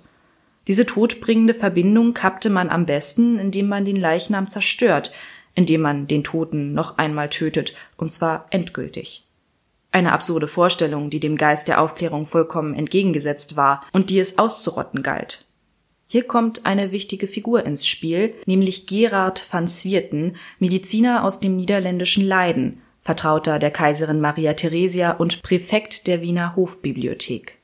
Diese 0.68 0.86
todbringende 0.86 1.54
Verbindung 1.54 2.14
kappte 2.14 2.50
man 2.50 2.70
am 2.70 2.86
besten, 2.86 3.40
indem 3.40 3.70
man 3.70 3.86
den 3.86 3.96
Leichnam 3.96 4.50
zerstört, 4.50 5.14
indem 5.54 5.80
man 5.80 6.08
den 6.08 6.26
Toten 6.26 6.74
noch 6.74 6.98
einmal 6.98 7.30
tötet, 7.30 7.74
und 7.96 8.12
zwar 8.12 8.48
endgültig. 8.50 9.24
Eine 9.92 10.12
absurde 10.12 10.50
Vorstellung, 10.50 11.10
die 11.10 11.22
dem 11.22 11.38
Geist 11.38 11.70
der 11.70 11.80
Aufklärung 11.80 12.26
vollkommen 12.26 12.74
entgegengesetzt 12.74 13.56
war 13.56 13.86
und 13.94 14.10
die 14.10 14.20
es 14.20 14.38
auszurotten 14.38 15.04
galt. 15.04 15.45
Hier 16.08 16.24
kommt 16.24 16.66
eine 16.66 16.92
wichtige 16.92 17.28
Figur 17.28 17.66
ins 17.66 17.88
Spiel, 17.88 18.36
nämlich 18.46 18.86
Gerard 18.86 19.46
van 19.52 19.68
Swierten, 19.68 20.36
Mediziner 20.60 21.24
aus 21.24 21.40
dem 21.40 21.56
niederländischen 21.56 22.26
Leiden, 22.26 22.82
Vertrauter 23.02 23.60
der 23.60 23.72
Kaiserin 23.72 24.20
Maria 24.20 24.54
Theresia 24.54 25.12
und 25.12 25.42
Präfekt 25.42 26.08
der 26.08 26.22
Wiener 26.22 26.56
Hofbibliothek. 26.56 27.60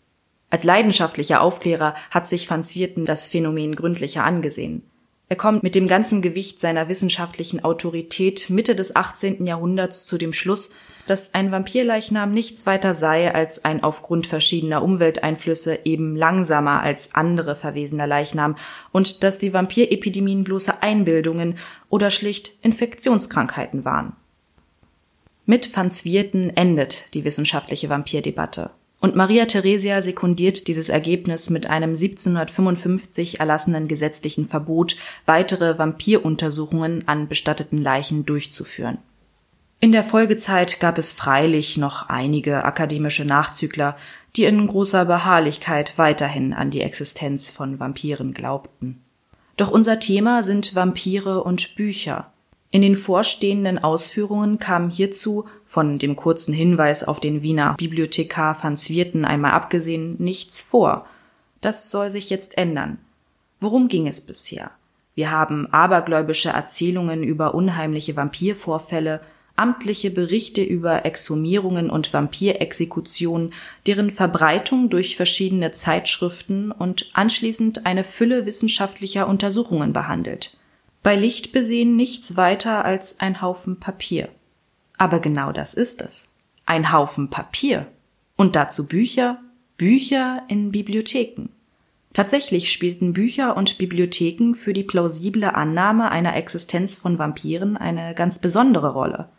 Als 0.50 0.64
leidenschaftlicher 0.64 1.42
Aufklärer 1.42 1.96
hat 2.10 2.28
sich 2.28 2.50
van 2.50 2.62
Swierten 2.62 3.06
das 3.06 3.28
Phänomen 3.28 3.76
gründlicher 3.76 4.24
angesehen. 4.24 4.84
Er 5.30 5.38
kommt 5.38 5.64
mit 5.64 5.76
dem 5.76 5.88
ganzen 5.88 6.22
Gewicht 6.22 6.60
seiner 6.60 6.90
wissenschaftlichen 6.90 7.64
Autorität 7.64 8.50
Mitte 8.50 8.76
des 8.76 8.96
18. 8.96 9.46
Jahrhunderts 9.46 10.06
zu 10.06 10.18
dem 10.18 10.34
Schluss, 10.34 10.76
dass 11.08 11.34
ein 11.34 11.52
Vampirleichnam 11.52 12.34
nichts 12.34 12.66
weiter 12.66 12.94
sei 12.94 13.34
als 13.34 13.66
ein 13.66 13.84
aufgrund 13.84 14.28
verschiedener 14.28 14.84
Umwelteinflüsse 14.84 15.80
eben 15.86 16.16
langsamer 16.16 16.82
als 16.82 17.16
andere 17.16 17.56
verwesener 17.56 18.08
Leichnam 18.08 18.56
und 18.92 19.24
dass 19.24 19.40
die 19.40 19.54
Vampirepidemien 19.54 20.44
bloße 20.44 20.82
Einbildungen 20.82 21.58
oder 21.90 22.12
schlicht 22.12 22.54
Infektionskrankheiten 22.62 23.86
waren. 23.86 24.14
Mit 25.46 25.76
Van 25.76 25.90
Swierten 25.90 26.56
endet 26.56 27.14
die 27.14 27.26
wissenschaftliche 27.26 27.90
Vampirdebatte. 27.90 28.72
Und 29.02 29.16
Maria 29.16 29.46
Theresia 29.46 30.02
sekundiert 30.04 30.68
dieses 30.68 30.90
Ergebnis 30.90 31.50
mit 31.50 31.68
einem 31.68 31.90
1755 31.90 33.40
erlassenen 33.40 33.88
gesetzlichen 33.88 34.46
Verbot, 34.46 34.96
weitere 35.26 35.80
Vampiruntersuchungen 35.80 37.08
an 37.08 37.28
bestatteten 37.28 37.80
Leichen 37.80 38.28
durchzuführen. 38.28 39.00
In 39.84 39.92
der 39.92 40.04
Folgezeit 40.04 40.80
gab 40.80 41.00
es 41.00 41.12
freilich 41.12 41.76
noch 41.76 42.08
einige 42.08 42.64
akademische 42.66 43.26
Nachzügler, 43.26 43.98
die 44.36 44.44
in 44.44 44.68
großer 44.68 45.06
Beharrlichkeit 45.06 45.98
weiterhin 45.98 46.54
an 46.54 46.70
die 46.70 46.82
Existenz 46.82 47.50
von 47.50 47.80
Vampiren 47.80 48.36
glaubten. 48.36 49.02
Doch 49.58 49.72
unser 49.72 50.00
Thema 50.00 50.44
sind 50.44 50.76
Vampire 50.76 51.44
und 51.44 51.76
Bücher. 51.76 52.32
In 52.70 52.84
den 52.84 52.96
vorstehenden 52.96 53.80
Ausführungen 53.80 54.60
kam 54.60 54.92
hierzu, 54.92 55.46
von 55.66 55.98
dem 55.98 56.16
kurzen 56.16 56.54
Hinweis 56.54 57.04
auf 57.04 57.20
den 57.20 57.42
Wiener 57.42 57.74
Bibliothekar 57.74 58.56
van 58.62 58.78
Zwierten 58.78 59.26
einmal 59.26 59.54
abgesehen, 59.54 60.16
nichts 60.20 60.62
vor. 60.62 61.08
Das 61.60 61.90
soll 61.90 62.12
sich 62.12 62.30
jetzt 62.30 62.56
ändern. 62.56 63.00
Worum 63.60 63.88
ging 63.88 64.08
es 64.08 64.22
bisher? 64.22 64.70
Wir 65.16 65.32
haben 65.32 65.66
abergläubische 65.74 66.50
Erzählungen 66.50 67.24
über 67.24 67.56
unheimliche 67.56 68.16
Vampirvorfälle, 68.16 69.22
amtliche 69.62 70.10
Berichte 70.10 70.64
über 70.64 71.06
Exhumierungen 71.06 71.92
und 71.92 72.12
Vampirexekutionen, 72.12 73.54
deren 73.86 74.10
Verbreitung 74.12 74.90
durch 74.90 75.16
verschiedene 75.16 75.72
Zeitschriften 75.72 76.72
und 76.72 77.12
anschließend 77.14 77.86
eine 77.86 78.04
Fülle 78.04 78.48
wissenschaftlicher 78.48 79.28
Untersuchungen 79.28 79.94
behandelt. 79.94 80.58
Bei 81.04 81.16
Licht 81.16 81.52
besehen 81.52 81.96
nichts 81.96 82.38
weiter 82.38 82.84
als 82.84 83.20
ein 83.20 83.42
Haufen 83.42 83.80
Papier. 83.80 84.30
Aber 84.98 85.20
genau 85.20 85.52
das 85.52 85.76
ist 85.76 86.02
es. 86.02 86.28
Ein 86.66 86.92
Haufen 86.92 87.30
Papier. 87.30 87.86
Und 88.36 88.56
dazu 88.56 88.88
Bücher, 88.88 89.40
Bücher 89.78 90.44
in 90.48 90.72
Bibliotheken. 90.72 91.50
Tatsächlich 92.14 92.72
spielten 92.72 93.14
Bücher 93.14 93.56
und 93.56 93.78
Bibliotheken 93.78 94.54
für 94.54 94.74
die 94.74 94.84
plausible 94.84 95.56
Annahme 95.56 96.12
einer 96.12 96.36
Existenz 96.36 96.98
von 96.98 97.20
Vampiren 97.20 97.78
eine 97.78 98.16
ganz 98.16 98.40
besondere 98.40 98.94
Rolle. 98.94 99.30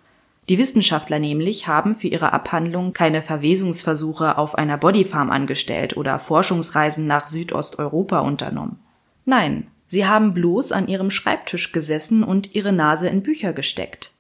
Die 0.49 0.59
Wissenschaftler 0.59 1.19
nämlich 1.19 1.69
haben 1.69 1.95
für 1.95 2.09
ihre 2.09 2.33
Abhandlung 2.33 2.93
keine 2.93 3.23
Verwesungsversuche 3.23 4.39
auf 4.39 4.57
einer 4.57 4.77
Bodyfarm 4.77 5.31
angestellt 5.31 5.97
oder 5.97 6.19
Forschungsreisen 6.19 7.07
nach 7.07 7.29
Südosteuropa 7.29 8.21
unternommen. 8.21 8.81
Nein, 9.25 9.69
sie 9.87 10.07
haben 10.07 10.35
bloß 10.35 10.73
an 10.73 10.89
ihrem 10.89 11.11
Schreibtisch 11.11 11.71
gesessen 11.71 12.25
und 12.25 12.55
ihre 12.55 12.73
Nase 12.73 13.09
in 13.09 13.23
Bücher 13.23 13.53
gesteckt. 13.53 14.15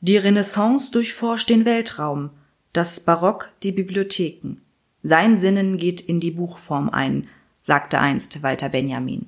Die 0.00 0.16
Renaissance 0.16 0.92
durchforscht 0.92 1.50
den 1.50 1.64
Weltraum, 1.64 2.30
das 2.72 3.00
Barock 3.00 3.50
die 3.62 3.72
Bibliotheken. 3.72 4.58
Sein 5.02 5.36
Sinnen 5.36 5.76
geht 5.76 6.00
in 6.00 6.20
die 6.20 6.30
Buchform 6.30 6.88
ein, 6.88 7.28
sagte 7.62 7.98
einst 7.98 8.42
Walter 8.42 8.68
Benjamin. 8.68 9.26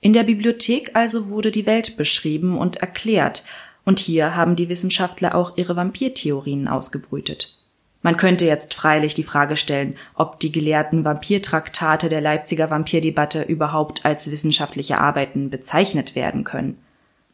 In 0.00 0.12
der 0.12 0.24
Bibliothek 0.24 0.90
also 0.94 1.30
wurde 1.30 1.50
die 1.50 1.64
Welt 1.64 1.96
beschrieben 1.96 2.58
und 2.58 2.76
erklärt, 2.76 3.44
und 3.84 3.98
hier 3.98 4.34
haben 4.34 4.56
die 4.56 4.68
Wissenschaftler 4.68 5.34
auch 5.34 5.56
ihre 5.56 5.76
Vampirtheorien 5.76 6.68
ausgebrütet. 6.68 7.56
Man 8.02 8.18
könnte 8.18 8.44
jetzt 8.44 8.74
freilich 8.74 9.14
die 9.14 9.22
Frage 9.22 9.56
stellen, 9.56 9.96
ob 10.14 10.38
die 10.38 10.52
gelehrten 10.52 11.06
Vampirtraktate 11.06 12.10
der 12.10 12.20
Leipziger 12.20 12.68
Vampirdebatte 12.68 13.42
überhaupt 13.42 14.04
als 14.04 14.30
wissenschaftliche 14.30 14.98
Arbeiten 14.98 15.48
bezeichnet 15.48 16.14
werden 16.14 16.44
können. 16.44 16.76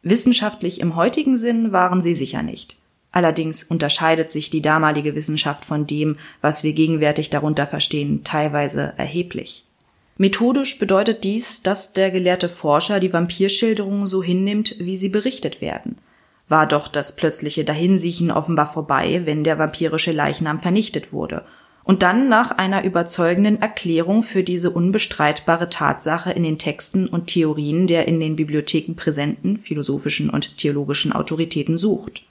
Wissenschaftlich 0.01 0.79
im 0.79 0.95
heutigen 0.95 1.35
Sinn 1.35 1.73
waren 1.73 2.01
sie 2.01 2.15
sicher 2.15 2.41
nicht. 2.41 2.77
Allerdings 3.11 3.63
unterscheidet 3.63 4.31
sich 4.31 4.49
die 4.49 4.61
damalige 4.61 5.13
Wissenschaft 5.13 5.65
von 5.65 5.85
dem, 5.85 6.15
was 6.39 6.63
wir 6.63 6.71
gegenwärtig 6.71 7.29
darunter 7.29 7.67
verstehen, 7.67 8.23
teilweise 8.23 8.93
erheblich. 8.95 9.65
Methodisch 10.17 10.79
bedeutet 10.79 11.25
dies, 11.25 11.63
dass 11.63 11.91
der 11.91 12.11
gelehrte 12.11 12.47
Forscher 12.47 13.01
die 13.01 13.11
Vampirschilderungen 13.11 14.07
so 14.07 14.23
hinnimmt, 14.23 14.75
wie 14.79 14.95
sie 14.95 15.09
berichtet 15.09 15.59
werden. 15.59 15.97
War 16.51 16.67
doch 16.67 16.89
das 16.89 17.15
plötzliche 17.15 17.63
Dahinsiechen 17.63 18.29
offenbar 18.29 18.69
vorbei, 18.69 19.21
wenn 19.23 19.45
der 19.45 19.57
vampirische 19.57 20.11
Leichnam 20.11 20.59
vernichtet 20.59 21.13
wurde, 21.13 21.45
und 21.85 22.03
dann 22.03 22.27
nach 22.27 22.51
einer 22.51 22.83
überzeugenden 22.83 23.61
Erklärung 23.61 24.21
für 24.21 24.43
diese 24.43 24.69
unbestreitbare 24.69 25.69
Tatsache 25.69 26.31
in 26.31 26.43
den 26.43 26.57
Texten 26.57 27.07
und 27.07 27.27
Theorien 27.27 27.87
der 27.87 28.05
in 28.09 28.19
den 28.19 28.35
Bibliotheken 28.35 28.95
präsenten 28.97 29.59
philosophischen 29.59 30.29
und 30.29 30.57
theologischen 30.57 31.13
Autoritäten 31.13 31.77
sucht. 31.77 32.23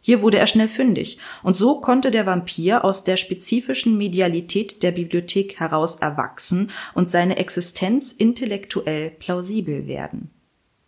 Hier 0.00 0.22
wurde 0.22 0.38
er 0.38 0.46
schnell 0.46 0.68
fündig, 0.68 1.18
und 1.42 1.54
so 1.54 1.78
konnte 1.78 2.10
der 2.10 2.24
Vampir 2.24 2.86
aus 2.86 3.04
der 3.04 3.18
spezifischen 3.18 3.98
Medialität 3.98 4.82
der 4.82 4.92
Bibliothek 4.92 5.60
heraus 5.60 5.96
erwachsen 5.96 6.70
und 6.94 7.06
seine 7.06 7.36
Existenz 7.36 8.12
intellektuell 8.12 9.10
plausibel 9.10 9.86
werden. 9.86 10.30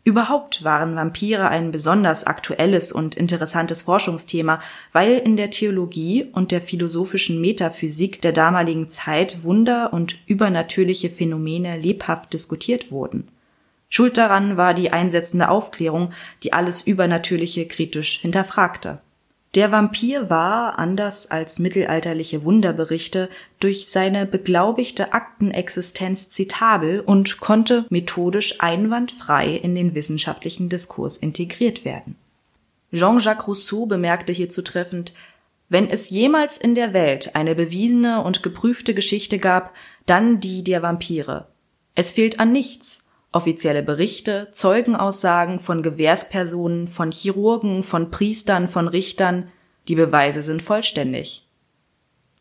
Überhaupt 0.03 0.65
waren 0.65 0.97
Vampire 0.97 1.49
ein 1.49 1.73
besonders 1.73 2.25
aktuelles 2.25 2.91
und 2.91 3.17
interessantes 3.17 3.83
Forschungsthema, 3.83 4.61
weil 4.93 5.19
in 5.19 5.37
der 5.37 5.51
Theologie 5.51 6.27
und 6.33 6.53
der 6.53 6.63
philosophischen 6.63 7.41
Metaphysik 7.41 8.23
der 8.23 8.33
damaligen 8.33 8.89
Zeit 8.89 9.45
Wunder 9.45 9.93
und 9.93 10.17
übernatürliche 10.27 11.11
Phänomene 11.11 11.77
lebhaft 11.77 12.33
diskutiert 12.33 12.91
wurden. 12.91 13.29
Schuld 13.91 14.17
daran 14.17 14.57
war 14.57 14.73
die 14.73 14.91
einsetzende 14.91 15.51
Aufklärung, 15.51 16.13
die 16.45 16.55
alles 16.55 16.87
Übernatürliche 16.87 17.67
kritisch 17.67 18.21
hinterfragte. 18.21 19.01
Der 19.57 19.73
Vampir 19.73 20.31
war, 20.31 20.79
anders 20.79 21.29
als 21.29 21.59
mittelalterliche 21.59 22.45
Wunderberichte, 22.45 23.29
durch 23.59 23.89
seine 23.89 24.25
beglaubigte 24.25 25.13
Aktenexistenz 25.13 26.29
zitabel 26.29 27.01
und 27.01 27.41
konnte 27.41 27.85
methodisch 27.91 28.61
einwandfrei 28.61 29.49
in 29.57 29.75
den 29.75 29.97
wissenschaftlichen 29.97 30.69
Diskurs 30.69 31.17
integriert 31.17 31.85
werden. 31.85 32.15
Jean-Jacques 32.93 33.49
Rousseau 33.49 33.87
bemerkte 33.87 34.33
hierzu 34.33 34.63
treffend, 34.63 35.15
wenn 35.69 35.89
es 35.89 36.11
jemals 36.11 36.59
in 36.59 36.75
der 36.75 36.93
Welt 36.93 37.35
eine 37.35 37.55
bewiesene 37.55 38.23
und 38.23 38.43
geprüfte 38.43 38.95
Geschichte 38.95 39.39
gab, 39.39 39.75
dann 40.07 40.41
die 40.41 40.63
der 40.63 40.83
Vampire. 40.83 41.47
Es 41.95 42.13
fehlt 42.13 42.41
an 42.41 42.53
nichts, 42.53 43.05
offizielle 43.33 43.83
Berichte, 43.83 44.49
Zeugenaussagen 44.51 45.61
von 45.61 45.83
Gewährspersonen, 45.83 46.89
von 46.89 47.13
Chirurgen, 47.13 47.83
von 47.83 48.11
Priestern, 48.11 48.69
von 48.69 48.89
Richtern, 48.89 49.49
die 49.89 49.95
Beweise 49.95 50.43
sind 50.43 50.63
vollständig. 50.63 51.47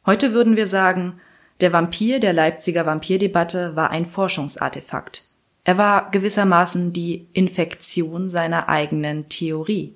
Heute 0.05 0.33
würden 0.33 0.55
wir 0.55 0.67
sagen, 0.67 1.19
der 1.61 1.73
Vampir 1.73 2.19
der 2.19 2.33
Leipziger 2.33 2.85
Vampirdebatte 2.85 3.75
war 3.75 3.91
ein 3.91 4.05
Forschungsartefakt. 4.05 5.25
Er 5.63 5.77
war 5.77 6.09
gewissermaßen 6.09 6.93
die 6.93 7.27
Infektion 7.33 8.29
seiner 8.29 8.69
eigenen 8.69 9.29
Theorie. 9.29 9.95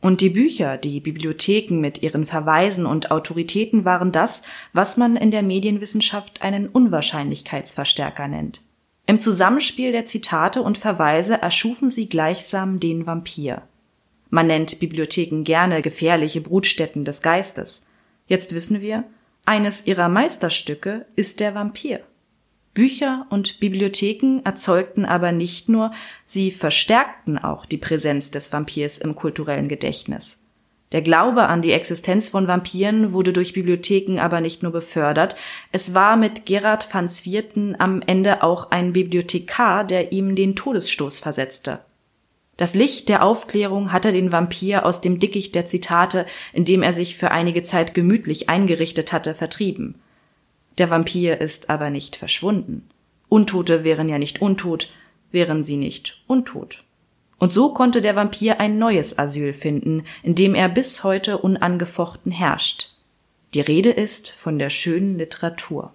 Und 0.00 0.20
die 0.20 0.30
Bücher, 0.30 0.76
die 0.76 1.00
Bibliotheken 1.00 1.80
mit 1.80 2.02
ihren 2.02 2.24
Verweisen 2.24 2.86
und 2.86 3.10
Autoritäten 3.10 3.84
waren 3.84 4.12
das, 4.12 4.42
was 4.72 4.96
man 4.96 5.16
in 5.16 5.32
der 5.32 5.42
Medienwissenschaft 5.42 6.40
einen 6.42 6.68
Unwahrscheinlichkeitsverstärker 6.68 8.28
nennt. 8.28 8.62
Im 9.08 9.18
Zusammenspiel 9.18 9.90
der 9.90 10.04
Zitate 10.04 10.60
und 10.60 10.76
Verweise 10.76 11.40
erschufen 11.40 11.88
sie 11.88 12.10
gleichsam 12.10 12.78
den 12.78 13.06
Vampir. 13.06 13.62
Man 14.28 14.48
nennt 14.48 14.80
Bibliotheken 14.80 15.44
gerne 15.44 15.80
gefährliche 15.80 16.42
Brutstätten 16.42 17.06
des 17.06 17.22
Geistes. 17.22 17.86
Jetzt 18.26 18.54
wissen 18.54 18.82
wir, 18.82 19.04
eines 19.46 19.86
ihrer 19.86 20.10
Meisterstücke 20.10 21.06
ist 21.16 21.40
der 21.40 21.54
Vampir. 21.54 22.00
Bücher 22.74 23.26
und 23.30 23.60
Bibliotheken 23.60 24.40
erzeugten 24.44 25.06
aber 25.06 25.32
nicht 25.32 25.70
nur, 25.70 25.90
sie 26.26 26.50
verstärkten 26.50 27.38
auch 27.38 27.64
die 27.64 27.78
Präsenz 27.78 28.30
des 28.30 28.52
Vampirs 28.52 28.98
im 28.98 29.14
kulturellen 29.14 29.68
Gedächtnis. 29.68 30.44
Der 30.92 31.02
Glaube 31.02 31.48
an 31.48 31.60
die 31.60 31.72
Existenz 31.72 32.30
von 32.30 32.48
Vampiren 32.48 33.12
wurde 33.12 33.34
durch 33.34 33.52
Bibliotheken 33.52 34.18
aber 34.18 34.40
nicht 34.40 34.62
nur 34.62 34.72
befördert, 34.72 35.36
es 35.70 35.92
war 35.92 36.16
mit 36.16 36.46
Gerard 36.46 36.92
van 36.92 37.08
Swierten 37.08 37.78
am 37.78 38.00
Ende 38.00 38.42
auch 38.42 38.70
ein 38.70 38.94
Bibliothekar, 38.94 39.84
der 39.84 40.12
ihm 40.12 40.34
den 40.34 40.56
Todesstoß 40.56 41.20
versetzte. 41.20 41.80
Das 42.56 42.74
Licht 42.74 43.08
der 43.08 43.22
Aufklärung 43.22 43.92
hatte 43.92 44.12
den 44.12 44.32
Vampir 44.32 44.84
aus 44.84 45.00
dem 45.00 45.20
Dickicht 45.20 45.54
der 45.54 45.66
Zitate, 45.66 46.26
in 46.52 46.64
dem 46.64 46.82
er 46.82 46.92
sich 46.92 47.16
für 47.16 47.30
einige 47.30 47.62
Zeit 47.62 47.94
gemütlich 47.94 48.48
eingerichtet 48.48 49.12
hatte, 49.12 49.34
vertrieben. 49.34 49.94
Der 50.78 50.90
Vampir 50.90 51.40
ist 51.40 51.70
aber 51.70 51.90
nicht 51.90 52.16
verschwunden. 52.16 52.88
Untote 53.28 53.84
wären 53.84 54.08
ja 54.08 54.18
nicht 54.18 54.40
untot, 54.40 54.88
wären 55.30 55.62
sie 55.62 55.76
nicht 55.76 56.22
untot. 56.26 56.82
Und 57.38 57.52
so 57.52 57.72
konnte 57.72 58.02
der 58.02 58.16
Vampir 58.16 58.60
ein 58.60 58.78
neues 58.78 59.18
Asyl 59.18 59.52
finden, 59.52 60.04
in 60.22 60.34
dem 60.34 60.54
er 60.54 60.68
bis 60.68 61.04
heute 61.04 61.38
unangefochten 61.38 62.32
herrscht. 62.32 62.94
Die 63.54 63.60
Rede 63.60 63.90
ist 63.90 64.30
von 64.30 64.58
der 64.58 64.70
schönen 64.70 65.16
Literatur. 65.16 65.92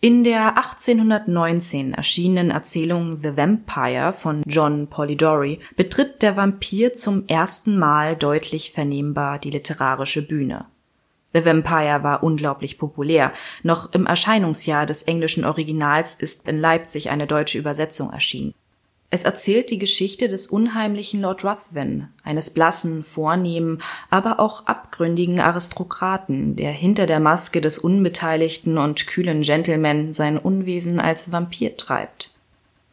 In 0.00 0.22
der 0.22 0.58
1819 0.58 1.94
erschienenen 1.94 2.50
Erzählung 2.50 3.20
The 3.22 3.38
Vampire 3.38 4.12
von 4.12 4.42
John 4.46 4.88
Polidori 4.88 5.60
betritt 5.76 6.20
der 6.20 6.36
Vampir 6.36 6.92
zum 6.92 7.26
ersten 7.26 7.78
Mal 7.78 8.14
deutlich 8.14 8.72
vernehmbar 8.72 9.38
die 9.38 9.50
literarische 9.50 10.20
Bühne. 10.20 10.66
The 11.32 11.46
Vampire 11.46 12.02
war 12.02 12.22
unglaublich 12.22 12.78
populär. 12.78 13.32
Noch 13.62 13.92
im 13.94 14.04
Erscheinungsjahr 14.04 14.84
des 14.84 15.02
englischen 15.04 15.44
Originals 15.44 16.14
ist 16.14 16.46
in 16.46 16.60
Leipzig 16.60 17.08
eine 17.08 17.26
deutsche 17.26 17.58
Übersetzung 17.58 18.12
erschienen. 18.12 18.54
Es 19.14 19.22
erzählt 19.22 19.70
die 19.70 19.78
Geschichte 19.78 20.28
des 20.28 20.48
unheimlichen 20.48 21.20
Lord 21.20 21.44
Ruthven, 21.44 22.08
eines 22.24 22.50
blassen, 22.50 23.04
vornehmen, 23.04 23.80
aber 24.10 24.40
auch 24.40 24.66
abgründigen 24.66 25.38
Aristokraten, 25.38 26.56
der 26.56 26.72
hinter 26.72 27.06
der 27.06 27.20
Maske 27.20 27.60
des 27.60 27.78
unbeteiligten 27.78 28.76
und 28.76 29.06
kühlen 29.06 29.42
Gentleman 29.42 30.12
sein 30.12 30.36
Unwesen 30.36 30.98
als 30.98 31.30
Vampir 31.30 31.76
treibt. 31.76 32.32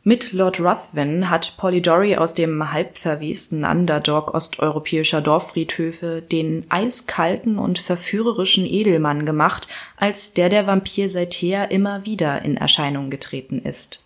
Mit 0.04 0.32
Lord 0.32 0.60
Ruthven 0.60 1.32
hat 1.32 1.58
Polidori 1.58 2.16
aus 2.18 2.36
dem 2.36 2.72
halbverwesten 2.72 3.66
Underdog 3.66 4.36
osteuropäischer 4.36 5.22
Dorffriedhöfe 5.22 6.22
den 6.22 6.68
eiskalten 6.70 7.58
und 7.58 7.80
verführerischen 7.80 8.68
Edelmann 8.68 9.26
gemacht, 9.26 9.68
als 9.98 10.36
der 10.36 10.50
der 10.50 10.68
Vampir 10.68 11.10
seither 11.10 11.72
immer 11.72 12.06
wieder 12.06 12.44
in 12.44 12.58
Erscheinung 12.58 13.10
getreten 13.10 13.58
ist. 13.58 14.06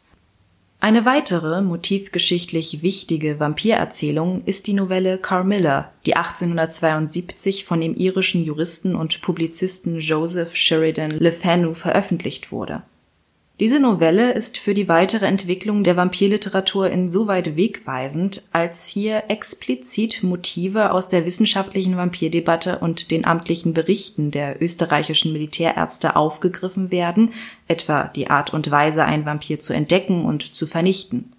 Eine 0.80 1.06
weitere 1.06 1.62
motivgeschichtlich 1.62 2.82
wichtige 2.82 3.40
Vampirerzählung 3.40 4.44
ist 4.46 4.68
die 4.68 4.74
Novelle 4.74 5.18
Carmilla, 5.18 5.92
die 6.06 6.16
1872 6.16 7.66
von 7.66 7.82
dem 7.82 7.96
irischen 7.96 8.44
Juristen 8.44 8.96
und 8.96 9.22
Publizisten 9.22 10.00
Joseph 10.00 10.56
Sheridan 10.56 11.12
Le 11.12 11.32
Fanu 11.32 11.74
veröffentlicht 11.74 12.52
wurde. 12.52 12.84
Diese 13.58 13.80
Novelle 13.80 14.34
ist 14.34 14.58
für 14.58 14.74
die 14.74 14.90
weitere 14.90 15.28
Entwicklung 15.28 15.86
der 15.86 15.96
Vampirliteratur 15.96 16.90
insoweit 16.90 17.56
wegweisend, 17.56 18.46
als 18.52 18.86
hier 18.86 19.24
explizit 19.30 20.24
Motive 20.24 20.92
aus 20.92 21.08
der 21.08 21.26
wissenschaftlichen 21.26 21.96
Vampirdebatte 21.96 22.80
und 22.80 23.12
den 23.12 23.24
amtlichen 23.24 23.74
Berichten 23.74 24.30
der 24.32 24.62
österreichischen 24.62 25.32
Militärärzte 25.32 26.18
aufgegriffen 26.18 26.92
werden, 26.92 27.32
etwa 27.70 28.10
die 28.10 28.30
Art 28.30 28.54
und 28.54 28.70
Weise, 28.72 29.06
einen 29.06 29.26
Vampir 29.26 29.58
zu 29.58 29.72
entdecken 29.72 30.26
und 30.26 30.54
zu 30.54 30.68
vernichten. 30.68 31.32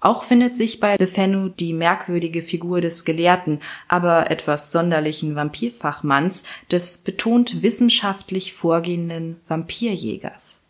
Auch 0.00 0.22
findet 0.22 0.54
sich 0.54 0.78
bei 0.78 0.94
Le 0.94 1.08
Fanu 1.08 1.48
die 1.48 1.72
merkwürdige 1.72 2.42
Figur 2.42 2.80
des 2.80 3.04
gelehrten, 3.04 3.58
aber 3.88 4.30
etwas 4.30 4.70
sonderlichen 4.70 5.34
Vampirfachmanns, 5.34 6.44
des 6.70 6.98
betont 6.98 7.62
wissenschaftlich 7.62 8.52
vorgehenden 8.52 9.40
Vampirjägers. 9.48 10.60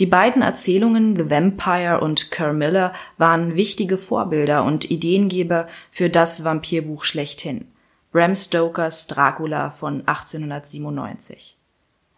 Die 0.00 0.06
beiden 0.06 0.40
Erzählungen 0.40 1.16
The 1.16 1.30
Vampire 1.30 2.00
und 2.00 2.30
Carmilla 2.30 2.94
waren 3.18 3.56
wichtige 3.56 3.98
Vorbilder 3.98 4.64
und 4.64 4.90
Ideengeber 4.90 5.68
für 5.90 6.08
das 6.08 6.44
Vampirbuch 6.44 7.04
schlechthin, 7.04 7.66
Bram 8.10 8.34
Stokers 8.34 9.06
Dracula 9.06 9.70
von 9.70 10.00
1897. 10.06 11.58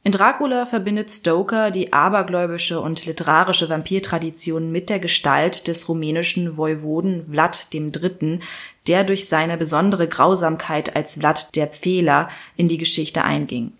In 0.04 0.12
Dracula 0.12 0.66
verbindet 0.66 1.10
Stoker 1.10 1.70
die 1.70 1.92
abergläubische 1.92 2.78
und 2.78 3.06
literarische 3.06 3.68
Vampirtradition 3.68 4.70
mit 4.70 4.88
der 4.88 5.00
Gestalt 5.00 5.66
des 5.66 5.88
rumänischen 5.88 6.56
Woiwoden 6.56 7.26
Vlad 7.26 7.68
III., 7.72 8.38
der 8.86 9.02
durch 9.02 9.28
seine 9.28 9.56
besondere 9.56 10.06
Grausamkeit 10.06 10.94
als 10.94 11.14
Vlad 11.14 11.56
der 11.56 11.68
Pfähler 11.68 12.28
in 12.54 12.68
die 12.68 12.78
Geschichte 12.78 13.24
einging 13.24 13.72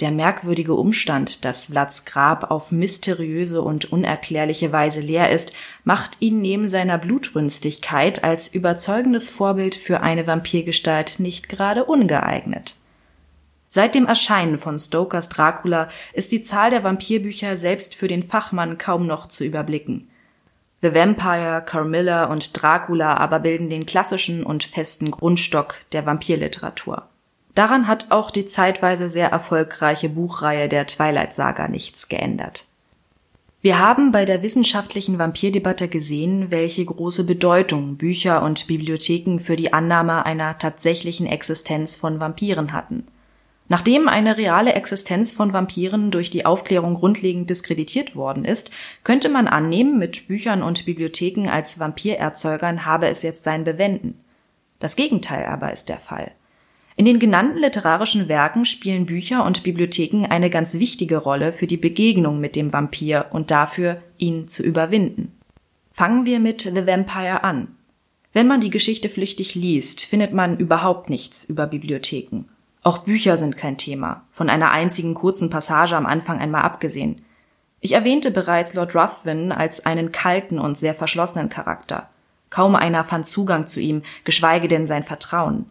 der 0.00 0.10
merkwürdige 0.10 0.74
Umstand, 0.74 1.44
dass 1.44 1.66
Vlads 1.66 2.04
Grab 2.04 2.50
auf 2.50 2.72
mysteriöse 2.72 3.62
und 3.62 3.92
unerklärliche 3.92 4.72
Weise 4.72 5.00
leer 5.00 5.30
ist, 5.30 5.52
macht 5.84 6.16
ihn 6.20 6.40
neben 6.40 6.68
seiner 6.68 6.98
Blutrünstigkeit 6.98 8.24
als 8.24 8.48
überzeugendes 8.48 9.30
Vorbild 9.30 9.74
für 9.74 10.00
eine 10.00 10.26
Vampirgestalt 10.26 11.20
nicht 11.20 11.48
gerade 11.48 11.84
ungeeignet. 11.84 12.76
Seit 13.68 13.94
dem 13.94 14.06
Erscheinen 14.06 14.58
von 14.58 14.78
Stokers 14.78 15.28
Dracula 15.28 15.88
ist 16.12 16.32
die 16.32 16.42
Zahl 16.42 16.70
der 16.70 16.82
Vampirbücher 16.82 17.56
selbst 17.56 17.94
für 17.94 18.08
den 18.08 18.24
Fachmann 18.24 18.78
kaum 18.78 19.06
noch 19.06 19.28
zu 19.28 19.44
überblicken. 19.44 20.08
The 20.82 20.94
Vampire, 20.94 21.62
Carmilla 21.64 22.24
und 22.24 22.60
Dracula 22.60 23.14
aber 23.18 23.40
bilden 23.40 23.68
den 23.68 23.84
klassischen 23.84 24.42
und 24.44 24.64
festen 24.64 25.10
Grundstock 25.10 25.76
der 25.92 26.06
Vampirliteratur. 26.06 27.09
Daran 27.60 27.88
hat 27.88 28.06
auch 28.08 28.30
die 28.30 28.46
zeitweise 28.46 29.10
sehr 29.10 29.28
erfolgreiche 29.28 30.08
Buchreihe 30.08 30.66
der 30.66 30.86
Twilight 30.86 31.34
Saga 31.34 31.68
nichts 31.68 32.08
geändert. 32.08 32.64
Wir 33.60 33.78
haben 33.78 34.12
bei 34.12 34.24
der 34.24 34.42
wissenschaftlichen 34.42 35.18
Vampirdebatte 35.18 35.88
gesehen, 35.88 36.50
welche 36.50 36.86
große 36.86 37.24
Bedeutung 37.24 37.98
Bücher 37.98 38.42
und 38.44 38.66
Bibliotheken 38.66 39.40
für 39.40 39.56
die 39.56 39.74
Annahme 39.74 40.24
einer 40.24 40.56
tatsächlichen 40.56 41.26
Existenz 41.26 41.96
von 41.96 42.18
Vampiren 42.18 42.72
hatten. 42.72 43.06
Nachdem 43.68 44.08
eine 44.08 44.38
reale 44.38 44.72
Existenz 44.72 45.30
von 45.30 45.52
Vampiren 45.52 46.10
durch 46.10 46.30
die 46.30 46.46
Aufklärung 46.46 46.94
grundlegend 46.94 47.50
diskreditiert 47.50 48.16
worden 48.16 48.46
ist, 48.46 48.70
könnte 49.04 49.28
man 49.28 49.48
annehmen, 49.48 49.98
mit 49.98 50.28
Büchern 50.28 50.62
und 50.62 50.86
Bibliotheken 50.86 51.50
als 51.50 51.78
Vampirerzeugern 51.78 52.86
habe 52.86 53.08
es 53.08 53.20
jetzt 53.22 53.44
sein 53.44 53.64
Bewenden. 53.64 54.18
Das 54.78 54.96
Gegenteil 54.96 55.44
aber 55.44 55.74
ist 55.74 55.90
der 55.90 55.98
Fall. 55.98 56.32
In 57.00 57.06
den 57.06 57.18
genannten 57.18 57.56
literarischen 57.56 58.28
Werken 58.28 58.66
spielen 58.66 59.06
Bücher 59.06 59.46
und 59.46 59.62
Bibliotheken 59.62 60.26
eine 60.28 60.50
ganz 60.50 60.74
wichtige 60.74 61.16
Rolle 61.16 61.54
für 61.54 61.66
die 61.66 61.78
Begegnung 61.78 62.40
mit 62.40 62.56
dem 62.56 62.74
Vampir 62.74 63.28
und 63.30 63.50
dafür, 63.50 64.02
ihn 64.18 64.48
zu 64.48 64.62
überwinden. 64.62 65.32
Fangen 65.94 66.26
wir 66.26 66.40
mit 66.40 66.60
The 66.60 66.86
Vampire 66.86 67.42
an. 67.42 67.68
Wenn 68.34 68.46
man 68.46 68.60
die 68.60 68.68
Geschichte 68.68 69.08
flüchtig 69.08 69.54
liest, 69.54 70.04
findet 70.04 70.34
man 70.34 70.58
überhaupt 70.58 71.08
nichts 71.08 71.46
über 71.46 71.66
Bibliotheken. 71.66 72.44
Auch 72.82 72.98
Bücher 72.98 73.38
sind 73.38 73.56
kein 73.56 73.78
Thema, 73.78 74.26
von 74.30 74.50
einer 74.50 74.70
einzigen 74.70 75.14
kurzen 75.14 75.48
Passage 75.48 75.96
am 75.96 76.04
Anfang 76.04 76.38
einmal 76.38 76.64
abgesehen. 76.64 77.22
Ich 77.80 77.92
erwähnte 77.92 78.30
bereits 78.30 78.74
Lord 78.74 78.94
Ruthven 78.94 79.52
als 79.52 79.86
einen 79.86 80.12
kalten 80.12 80.58
und 80.58 80.76
sehr 80.76 80.94
verschlossenen 80.94 81.48
Charakter. 81.48 82.10
Kaum 82.50 82.74
einer 82.76 83.04
fand 83.04 83.26
Zugang 83.26 83.66
zu 83.66 83.80
ihm, 83.80 84.02
geschweige 84.24 84.68
denn 84.68 84.86
sein 84.86 85.04
Vertrauen 85.04 85.64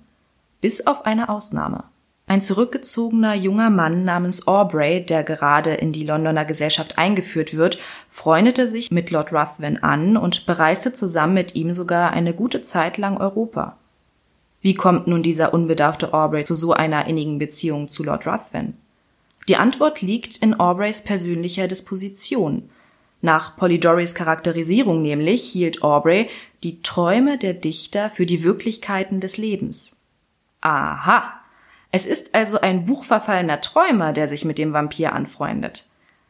bis 0.62 0.86
auf 0.86 1.06
eine 1.06 1.30
Ausnahme. 1.30 1.86
Ein 2.30 2.42
zurückgezogener 2.42 3.34
junger 3.34 3.72
Mann 3.72 4.06
namens 4.06 4.48
Aubrey, 4.48 5.04
der 5.04 5.24
gerade 5.24 5.74
in 5.74 5.92
die 5.92 6.04
Londoner 6.04 6.46
Gesellschaft 6.46 7.00
eingeführt 7.00 7.58
wird, 7.58 7.80
freundete 8.08 8.68
sich 8.68 8.92
mit 8.92 9.10
Lord 9.10 9.34
Ruthven 9.34 9.82
an 9.82 10.16
und 10.16 10.46
bereiste 10.46 10.94
zusammen 10.94 11.34
mit 11.34 11.56
ihm 11.56 11.74
sogar 11.74 12.12
eine 12.12 12.36
gute 12.36 12.62
Zeit 12.62 13.00
lang 13.00 13.18
Europa. 13.18 13.78
Wie 14.62 14.76
kommt 14.76 15.08
nun 15.08 15.24
dieser 15.24 15.56
unbedarfte 15.56 16.14
Aubrey 16.14 16.44
zu 16.44 16.54
so 16.54 16.72
einer 16.72 17.08
innigen 17.08 17.40
Beziehung 17.40 17.88
zu 17.88 18.04
Lord 18.04 18.28
Ruthven? 18.28 18.78
Die 19.48 19.56
Antwort 19.56 20.04
liegt 20.04 20.38
in 20.38 20.60
Aubreys 20.60 21.04
persönlicher 21.04 21.68
Disposition. 21.68 22.70
Nach 23.22 23.58
Polydorys 23.58 24.14
Charakterisierung 24.14 25.02
nämlich 25.02 25.44
hielt 25.44 25.82
Aubrey 25.82 26.30
die 26.64 26.84
Träume 26.84 27.40
der 27.40 27.56
Dichter 27.56 28.12
für 28.12 28.28
die 28.28 28.44
Wirklichkeiten 28.44 29.20
des 29.20 29.38
Lebens. 29.38 29.96
Aha. 30.62 31.34
Es 31.92 32.06
ist 32.06 32.36
also 32.36 32.62
ein 32.62 32.86
buchverfallener 32.86 33.62
Träumer, 33.62 34.14
der 34.14 34.28
sich 34.28 34.46
mit 34.46 34.58
dem 34.58 34.74
Vampir 34.74 35.14
anfreundet. 35.14 35.88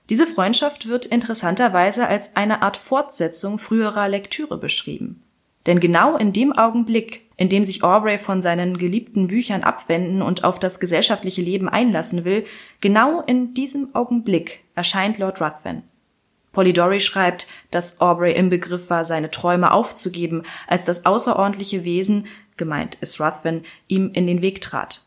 Diese 0.10 0.26
Freundschaft 0.26 0.88
wird 0.88 1.06
interessanterweise 1.06 2.08
als 2.08 2.36
eine 2.36 2.62
Art 2.62 2.78
Fortsetzung 2.78 3.60
früherer 3.60 4.08
Lektüre 4.08 4.58
beschrieben. 4.58 5.22
Denn 5.66 5.80
genau 5.80 6.18
in 6.18 6.34
dem 6.34 6.54
Augenblick, 6.54 7.30
in 7.38 7.50
dem 7.50 7.64
sich 7.64 7.84
Aubrey 7.84 8.18
von 8.18 8.42
seinen 8.42 8.78
geliebten 8.78 9.28
Büchern 9.28 9.64
abwenden 9.64 10.22
und 10.22 10.44
auf 10.44 10.58
das 10.58 10.80
gesellschaftliche 10.80 11.42
Leben 11.42 11.70
einlassen 11.70 12.26
will, 12.26 12.46
genau 12.82 13.22
in 13.22 13.54
diesem 13.54 13.94
Augenblick 13.94 14.64
erscheint 14.74 15.18
Lord 15.20 15.42
Ruthven. 15.42 15.84
Polidori 16.52 17.00
schreibt, 17.00 17.48
dass 17.70 18.02
Aubrey 18.02 18.34
im 18.34 18.50
Begriff 18.50 18.90
war, 18.90 19.06
seine 19.06 19.30
Träume 19.30 19.72
aufzugeben, 19.72 20.44
als 20.66 20.86
das 20.86 21.06
außerordentliche 21.06 21.84
Wesen, 21.84 22.26
gemeint 22.60 23.00
ist 23.02 23.20
Ruthven, 23.20 23.64
ihm 23.88 24.12
in 24.14 24.28
den 24.28 24.44
Weg 24.44 24.62
trat. 24.62 25.02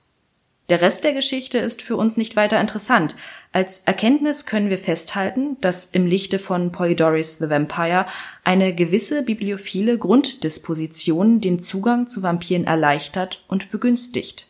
Der 0.68 0.80
Rest 0.80 1.04
der 1.04 1.12
Geschichte 1.12 1.58
ist 1.58 1.82
für 1.82 1.96
uns 1.96 2.16
nicht 2.16 2.34
weiter 2.34 2.60
interessant. 2.60 3.14
Als 3.52 3.80
Erkenntnis 3.80 4.46
können 4.46 4.70
wir 4.70 4.78
festhalten, 4.78 5.58
dass 5.60 5.84
im 5.84 6.06
Lichte 6.06 6.38
von 6.38 6.72
Polydorus 6.72 7.38
the 7.38 7.50
Vampire 7.50 8.06
eine 8.42 8.74
gewisse 8.74 9.22
bibliophile 9.22 9.98
Grunddisposition 9.98 11.40
den 11.40 11.58
Zugang 11.60 12.06
zu 12.06 12.22
Vampiren 12.22 12.64
erleichtert 12.64 13.44
und 13.48 13.70
begünstigt. 13.70 14.48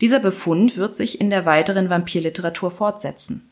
Dieser 0.00 0.18
Befund 0.18 0.76
wird 0.76 0.94
sich 0.94 1.20
in 1.20 1.30
der 1.30 1.46
weiteren 1.46 1.88
Vampirliteratur 1.88 2.70
fortsetzen. 2.70 3.48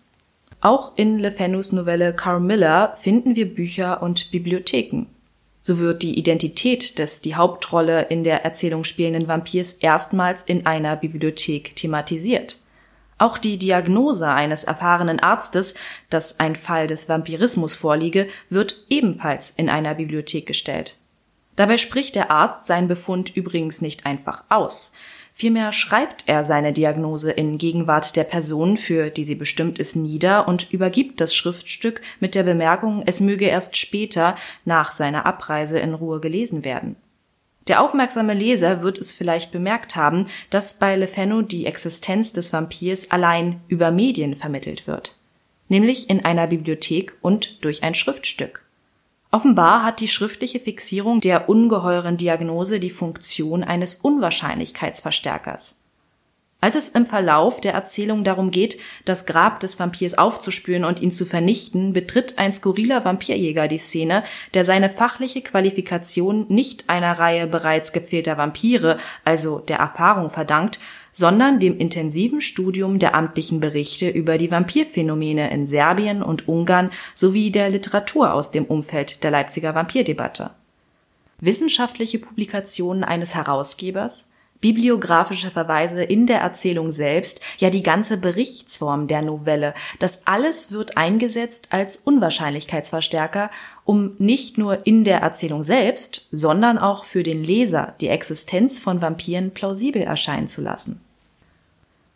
Auch 0.61 0.93
in 0.97 1.19
Le 1.19 1.33
Fannus 1.33 1.73
Novelle 1.73 2.15
Carmilla 2.15 2.95
finden 2.97 3.37
wir 3.37 3.55
Bücher 3.55 4.03
und 4.03 4.31
Bibliotheken. 4.31 5.07
So 5.65 5.79
wird 5.79 6.03
die 6.03 6.19
Identität 6.19 6.99
des 6.99 7.21
die 7.21 7.37
Hauptrolle 7.37 8.03
in 8.03 8.25
der 8.25 8.45
Erzählung 8.45 8.83
spielenden 8.83 9.29
Vampirs 9.29 9.75
erstmals 9.75 10.43
in 10.43 10.67
einer 10.67 10.97
Bibliothek 10.97 11.77
thematisiert. 11.77 12.59
Auch 13.17 13.39
die 13.39 13.57
Diagnose 13.57 14.29
eines 14.29 14.65
erfahrenen 14.65 15.21
Arztes, 15.21 15.75
dass 16.11 16.41
ein 16.41 16.57
Fall 16.57 16.89
des 16.89 17.09
Vampirismus 17.09 17.77
vorliege, 17.77 18.27
wird 18.51 18.85
ebenfalls 18.89 19.51
in 19.51 19.69
einer 19.69 19.95
Bibliothek 19.95 20.47
gestellt. 20.47 20.99
Dabei 21.55 21.79
spricht 21.79 22.17
der 22.17 22.33
Arzt 22.33 22.67
seinen 22.67 22.89
Befund 22.89 23.37
übrigens 23.37 23.81
nicht 23.81 24.05
einfach 24.07 24.43
aus. 24.49 24.95
Vielmehr 25.35 25.73
schreibt 25.73 26.25
er 26.27 26.45
seine 26.45 26.73
Diagnose 26.73 27.33
in 27.33 27.59
Gegenwart 27.59 28.17
der 28.17 28.25
Person, 28.25 28.77
für 28.77 29.11
die 29.11 29.25
sie 29.25 29.35
bestimmt 29.35 29.79
ist, 29.79 29.97
nieder 29.97 30.47
und 30.47 30.71
übergibt 30.73 31.21
das 31.21 31.35
Schriftstück 31.35 32.03
mit 32.21 32.35
der 32.35 32.43
Bemerkung, 32.43 33.03
es 33.07 33.21
möge 33.21 33.47
erst 33.47 33.77
später, 33.77 34.37
nach 34.65 34.93
seiner 34.93 35.27
Abreise, 35.27 35.79
in 35.79 35.95
Ruhe 35.95 36.21
gelesen 36.21 36.65
werden. 36.65 36.97
Der 37.69 37.81
aufmerksame 37.81 38.35
Leser 38.35 38.83
wird 38.83 38.99
es 38.99 39.13
vielleicht 39.13 39.53
bemerkt 39.53 39.97
haben, 39.97 40.27
dass 40.51 40.79
bei 40.79 40.97
Le 40.97 41.07
Fanu 41.07 41.43
die 41.43 41.67
Existenz 41.67 42.33
des 42.33 42.53
Vampirs 42.53 43.11
allein 43.11 43.61
über 43.69 43.91
Medien 43.91 44.35
vermittelt 44.35 44.87
wird, 44.87 45.17
nämlich 45.69 46.11
in 46.11 46.25
einer 46.25 46.49
Bibliothek 46.49 47.17
und 47.23 47.65
durch 47.65 47.85
ein 47.85 47.95
Schriftstück. 47.95 48.65
Offenbar 49.35 49.83
hat 49.83 50.01
die 50.01 50.09
schriftliche 50.09 50.61
Fixierung 50.61 51.23
der 51.23 51.49
ungeheuren 51.49 52.19
Diagnose 52.19 52.79
die 52.79 52.91
Funktion 52.91 53.65
eines 53.65 53.95
Unwahrscheinlichkeitsverstärkers. 53.95 55.77
Als 56.61 56.77
es 56.77 56.91
im 56.91 57.07
Verlauf 57.07 57.61
der 57.63 57.73
Erzählung 57.73 58.25
darum 58.25 58.51
geht, 58.51 58.79
das 59.07 59.25
Grab 59.25 59.59
des 59.59 59.81
Vampirs 59.81 60.19
aufzuspüren 60.19 60.85
und 60.85 61.01
ihn 61.01 61.11
zu 61.11 61.25
vernichten, 61.25 61.95
betritt 61.95 62.39
ein 62.39 62.53
skurriler 62.53 63.07
Vampirjäger 63.07 63.69
die 63.69 63.79
Szene, 63.79 64.23
der 64.53 64.67
seine 64.67 64.91
fachliche 64.91 65.41
Qualifikation 65.41 66.45
nicht 66.51 66.91
einer 66.91 67.19
Reihe 67.19 67.47
bereits 67.47 67.93
gepfählter 67.93 68.37
Vampire, 68.37 68.99
also 69.25 69.61
der 69.61 69.79
Erfahrung 69.79 70.29
verdankt, 70.29 70.79
sondern 71.13 71.61
dem 71.61 71.77
intensiven 71.77 72.41
Studium 72.41 72.99
der 72.99 73.15
amtlichen 73.15 73.61
Berichte 73.61 74.09
über 74.09 74.39
die 74.39 74.51
Vampirphänomene 74.51 75.51
in 75.53 75.67
Serbien 75.67 76.23
und 76.23 76.49
Ungarn 76.49 76.91
sowie 77.15 77.51
der 77.51 77.71
Literatur 77.71 78.33
aus 78.33 78.51
dem 78.51 78.65
Umfeld 78.65 79.23
der 79.23 79.31
Leipziger 79.31 79.75
Vampirdebatte. 79.75 80.51
Wissenschaftliche 81.39 82.19
Publikationen 82.19 83.05
eines 83.05 83.35
Herausgebers 83.35 84.29
bibliografische 84.63 85.51
Verweise 85.51 86.03
in 86.03 86.27
der 86.27 86.41
Erzählung 86.41 86.93
selbst, 86.93 87.43
ja 87.59 87.69
die 87.69 87.83
ganze 87.83 88.17
Berichtsform 88.17 89.09
der 89.09 89.21
Novelle, 89.21 89.75
das 89.99 90.27
alles 90.27 90.73
wird 90.73 90.97
eingesetzt 90.97 91.67
als 91.71 91.99
Unwahrscheinlichkeitsverstärker, 91.99 93.51
um 93.85 94.13
nicht 94.17 94.57
nur 94.57 94.87
in 94.87 95.05
der 95.05 95.19
Erzählung 95.19 95.65
selbst, 95.65 96.29
sondern 96.33 96.79
auch 96.79 97.05
für 97.05 97.25
den 97.25 97.45
Leser 97.45 97.95
die 98.01 98.09
Existenz 98.09 98.81
von 98.81 99.03
Vampiren 99.03 99.51
plausibel 99.51 100.01
erscheinen 100.01 100.49
zu 100.49 100.63
lassen. 100.63 101.03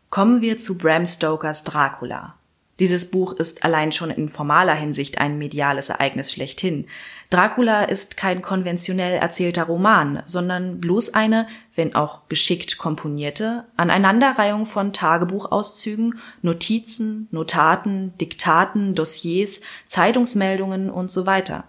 Kommen 0.09 0.41
wir 0.41 0.57
zu 0.57 0.79
Bram 0.79 1.05
Stokers 1.05 1.65
Dracula. 1.65 2.37
Dieses 2.79 3.11
Buch 3.11 3.33
ist 3.33 3.65
allein 3.65 3.91
schon 3.91 4.11
in 4.11 4.29
formaler 4.29 4.75
Hinsicht 4.75 5.19
ein 5.19 5.39
mediales 5.39 5.89
Ereignis 5.89 6.33
schlechthin. 6.33 6.87
Dracula 7.31 7.85
ist 7.85 8.17
kein 8.17 8.43
konventionell 8.43 9.19
erzählter 9.19 9.65
Roman, 9.65 10.23
sondern 10.27 10.79
bloß 10.79 11.15
eine, 11.15 11.49
wenn 11.75 11.95
auch 11.95 12.29
geschickt 12.29 12.77
komponierte, 12.77 13.65
Aneinanderreihung 13.77 14.67
von 14.67 14.93
Tagebuchauszügen, 14.93 16.21
Notizen, 16.43 17.29
Notaten, 17.31 18.17
Diktaten, 18.19 18.95
Dossiers, 18.95 19.61
Zeitungsmeldungen 19.87 20.91
und 20.91 21.11
so 21.11 21.27
weiter. 21.27 21.65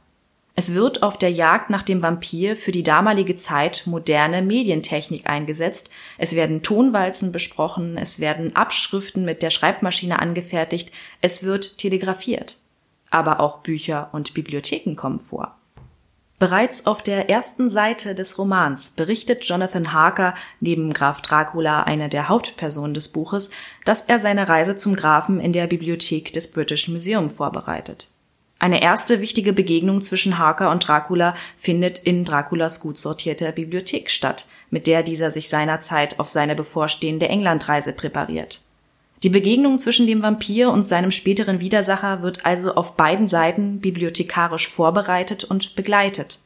Es 0.59 0.73
wird 0.73 1.03
auf 1.03 1.19
der 1.19 1.31
Jagd 1.31 1.69
nach 1.69 1.83
dem 1.83 2.01
Vampir 2.01 2.57
für 2.57 2.71
die 2.71 2.81
damalige 2.81 3.35
Zeit 3.35 3.83
moderne 3.85 4.41
Medientechnik 4.41 5.29
eingesetzt, 5.29 5.91
es 6.17 6.35
werden 6.35 6.63
Tonwalzen 6.63 7.31
besprochen, 7.31 7.95
es 7.95 8.19
werden 8.19 8.55
Abschriften 8.55 9.23
mit 9.23 9.43
der 9.43 9.51
Schreibmaschine 9.51 10.17
angefertigt, 10.17 10.91
es 11.21 11.43
wird 11.43 11.77
telegrafiert. 11.77 12.57
Aber 13.11 13.39
auch 13.39 13.59
Bücher 13.59 14.09
und 14.13 14.33
Bibliotheken 14.33 14.95
kommen 14.95 15.19
vor. 15.19 15.55
Bereits 16.39 16.87
auf 16.87 17.03
der 17.03 17.29
ersten 17.29 17.69
Seite 17.69 18.15
des 18.15 18.39
Romans 18.39 18.93
berichtet 18.95 19.45
Jonathan 19.45 19.93
Harker, 19.93 20.33
neben 20.59 20.91
Graf 20.91 21.21
Dracula 21.21 21.83
eine 21.83 22.09
der 22.09 22.29
Hauptpersonen 22.29 22.95
des 22.95 23.09
Buches, 23.09 23.51
dass 23.85 24.01
er 24.01 24.17
seine 24.17 24.49
Reise 24.49 24.75
zum 24.75 24.95
Grafen 24.95 25.39
in 25.39 25.53
der 25.53 25.67
Bibliothek 25.67 26.33
des 26.33 26.49
British 26.51 26.87
Museum 26.87 27.29
vorbereitet. 27.29 28.09
Eine 28.59 28.81
erste 28.81 29.21
wichtige 29.21 29.53
Begegnung 29.53 30.01
zwischen 30.01 30.39
Harker 30.39 30.71
und 30.71 30.87
Dracula 30.87 31.35
findet 31.57 31.99
in 31.99 32.25
Draculas 32.25 32.79
gut 32.79 32.97
sortierter 32.97 33.51
Bibliothek 33.51 34.09
statt, 34.09 34.47
mit 34.71 34.87
der 34.87 35.03
dieser 35.03 35.29
sich 35.29 35.49
seinerzeit 35.49 36.19
auf 36.19 36.27
seine 36.27 36.55
bevorstehende 36.55 37.29
Englandreise 37.29 37.93
präpariert. 37.93 38.61
Die 39.23 39.29
Begegnung 39.29 39.77
zwischen 39.77 40.07
dem 40.07 40.21
Vampir 40.23 40.71
und 40.71 40.85
seinem 40.85 41.11
späteren 41.11 41.59
Widersacher 41.59 42.21
wird 42.23 42.45
also 42.45 42.75
auf 42.75 42.95
beiden 42.95 43.27
Seiten 43.27 43.79
bibliothekarisch 43.79 44.67
vorbereitet 44.67 45.43
und 45.43 45.75
begleitet. 45.75 46.39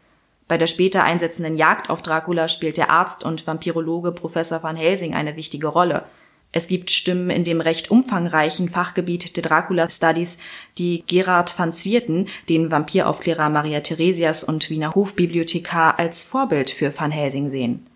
Bei 0.48 0.58
der 0.58 0.68
später 0.68 1.04
einsetzenden 1.04 1.56
Jagd 1.56 1.90
auf 1.90 2.02
Dracula 2.02 2.50
spielt 2.50 2.78
der 2.78 2.90
Arzt 2.90 3.24
und 3.24 3.48
Vampirologe 3.48 4.12
Professor 4.12 4.64
van 4.64 4.76
Helsing 4.76 5.14
eine 5.14 5.38
wichtige 5.38 5.68
Rolle– 5.68 6.04
es 6.54 6.68
gibt 6.68 6.92
Stimmen 6.92 7.30
in 7.30 7.46
dem 7.46 7.62
recht 7.62 7.92
umfangreichen 7.92 8.70
Fachgebiet 8.70 9.38
der 9.38 9.44
Dracula 9.44 9.90
Studies, 9.90 10.38
die 10.78 11.04
Gerard 11.08 11.58
van 11.58 11.72
Swierten, 11.72 12.28
den 12.50 12.72
Vampiraufklärer 12.72 13.50
Maria 13.50 13.80
Theresias 13.80 14.44
und 14.44 14.70
Wiener 14.70 14.94
Hofbibliothekar 14.94 15.98
als 15.98 16.24
Vorbild 16.24 16.70
für 16.70 16.94
Van 16.98 17.12
Helsing 17.12 17.50
sehen. 17.50 17.88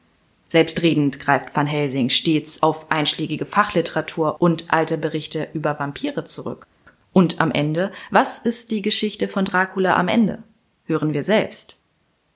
Selbstredend 0.48 1.20
greift 1.20 1.54
Van 1.54 1.68
Helsing 1.68 2.10
stets 2.10 2.64
auf 2.64 2.92
einschlägige 2.92 3.46
Fachliteratur 3.46 4.38
und 4.40 4.66
alte 4.70 4.98
Berichte 4.98 5.50
über 5.54 5.78
Vampire 5.78 6.24
zurück. 6.24 6.68
Und 7.12 7.42
am 7.42 7.52
Ende, 7.52 7.92
was 8.10 8.40
ist 8.40 8.72
die 8.72 8.82
Geschichte 8.82 9.28
von 9.28 9.44
Dracula 9.44 9.98
am 9.98 10.08
Ende? 10.08 10.44
Hören 10.86 11.14
wir 11.14 11.24
selbst. 11.24 11.78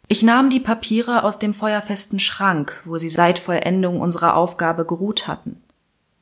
Ich 0.10 0.24
nahm 0.24 0.50
die 0.50 0.60
Papiere 0.60 1.24
aus 1.24 1.38
dem 1.40 1.54
feuerfesten 1.54 2.20
Schrank, 2.20 2.82
wo 2.84 2.98
sie 2.98 3.10
seit 3.10 3.40
Vollendung 3.40 4.02
unserer 4.02 4.36
Aufgabe 4.36 4.86
geruht 4.86 5.28
hatten. 5.28 5.62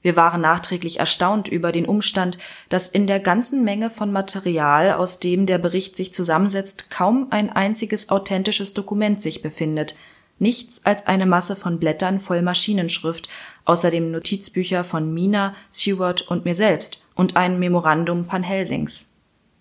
Wir 0.02 0.16
waren 0.16 0.42
nachträglich 0.42 1.00
erstaunt 1.00 1.48
über 1.48 1.72
den 1.72 1.86
Umstand, 1.86 2.38
dass 2.70 2.88
in 2.88 3.08
der 3.08 3.20
ganzen 3.20 3.64
Menge 3.64 3.90
von 3.90 4.12
Material, 4.12 4.94
aus 4.94 5.20
dem 5.20 5.46
der 5.46 5.58
Bericht 5.58 5.98
sich 5.98 6.14
zusammensetzt, 6.14 6.90
kaum 6.90 7.28
ein 7.32 7.50
einziges 7.52 8.10
authentisches 8.10 8.74
Dokument 8.74 9.22
sich 9.22 9.42
befindet, 9.42 9.98
nichts 10.40 10.86
als 10.86 11.08
eine 11.08 11.26
Masse 11.26 11.56
von 11.56 11.80
Blättern 11.80 12.20
voll 12.20 12.42
Maschinenschrift, 12.42 13.28
außerdem 13.66 14.12
Notizbücher 14.12 14.84
von 14.84 15.14
Mina, 15.14 15.56
Seward 15.70 16.22
und 16.22 16.46
mir 16.46 16.56
selbst 16.56 17.04
und 17.16 17.36
ein 17.36 17.60
Memorandum 17.60 18.32
van 18.32 18.44
Helsings. 18.44 19.10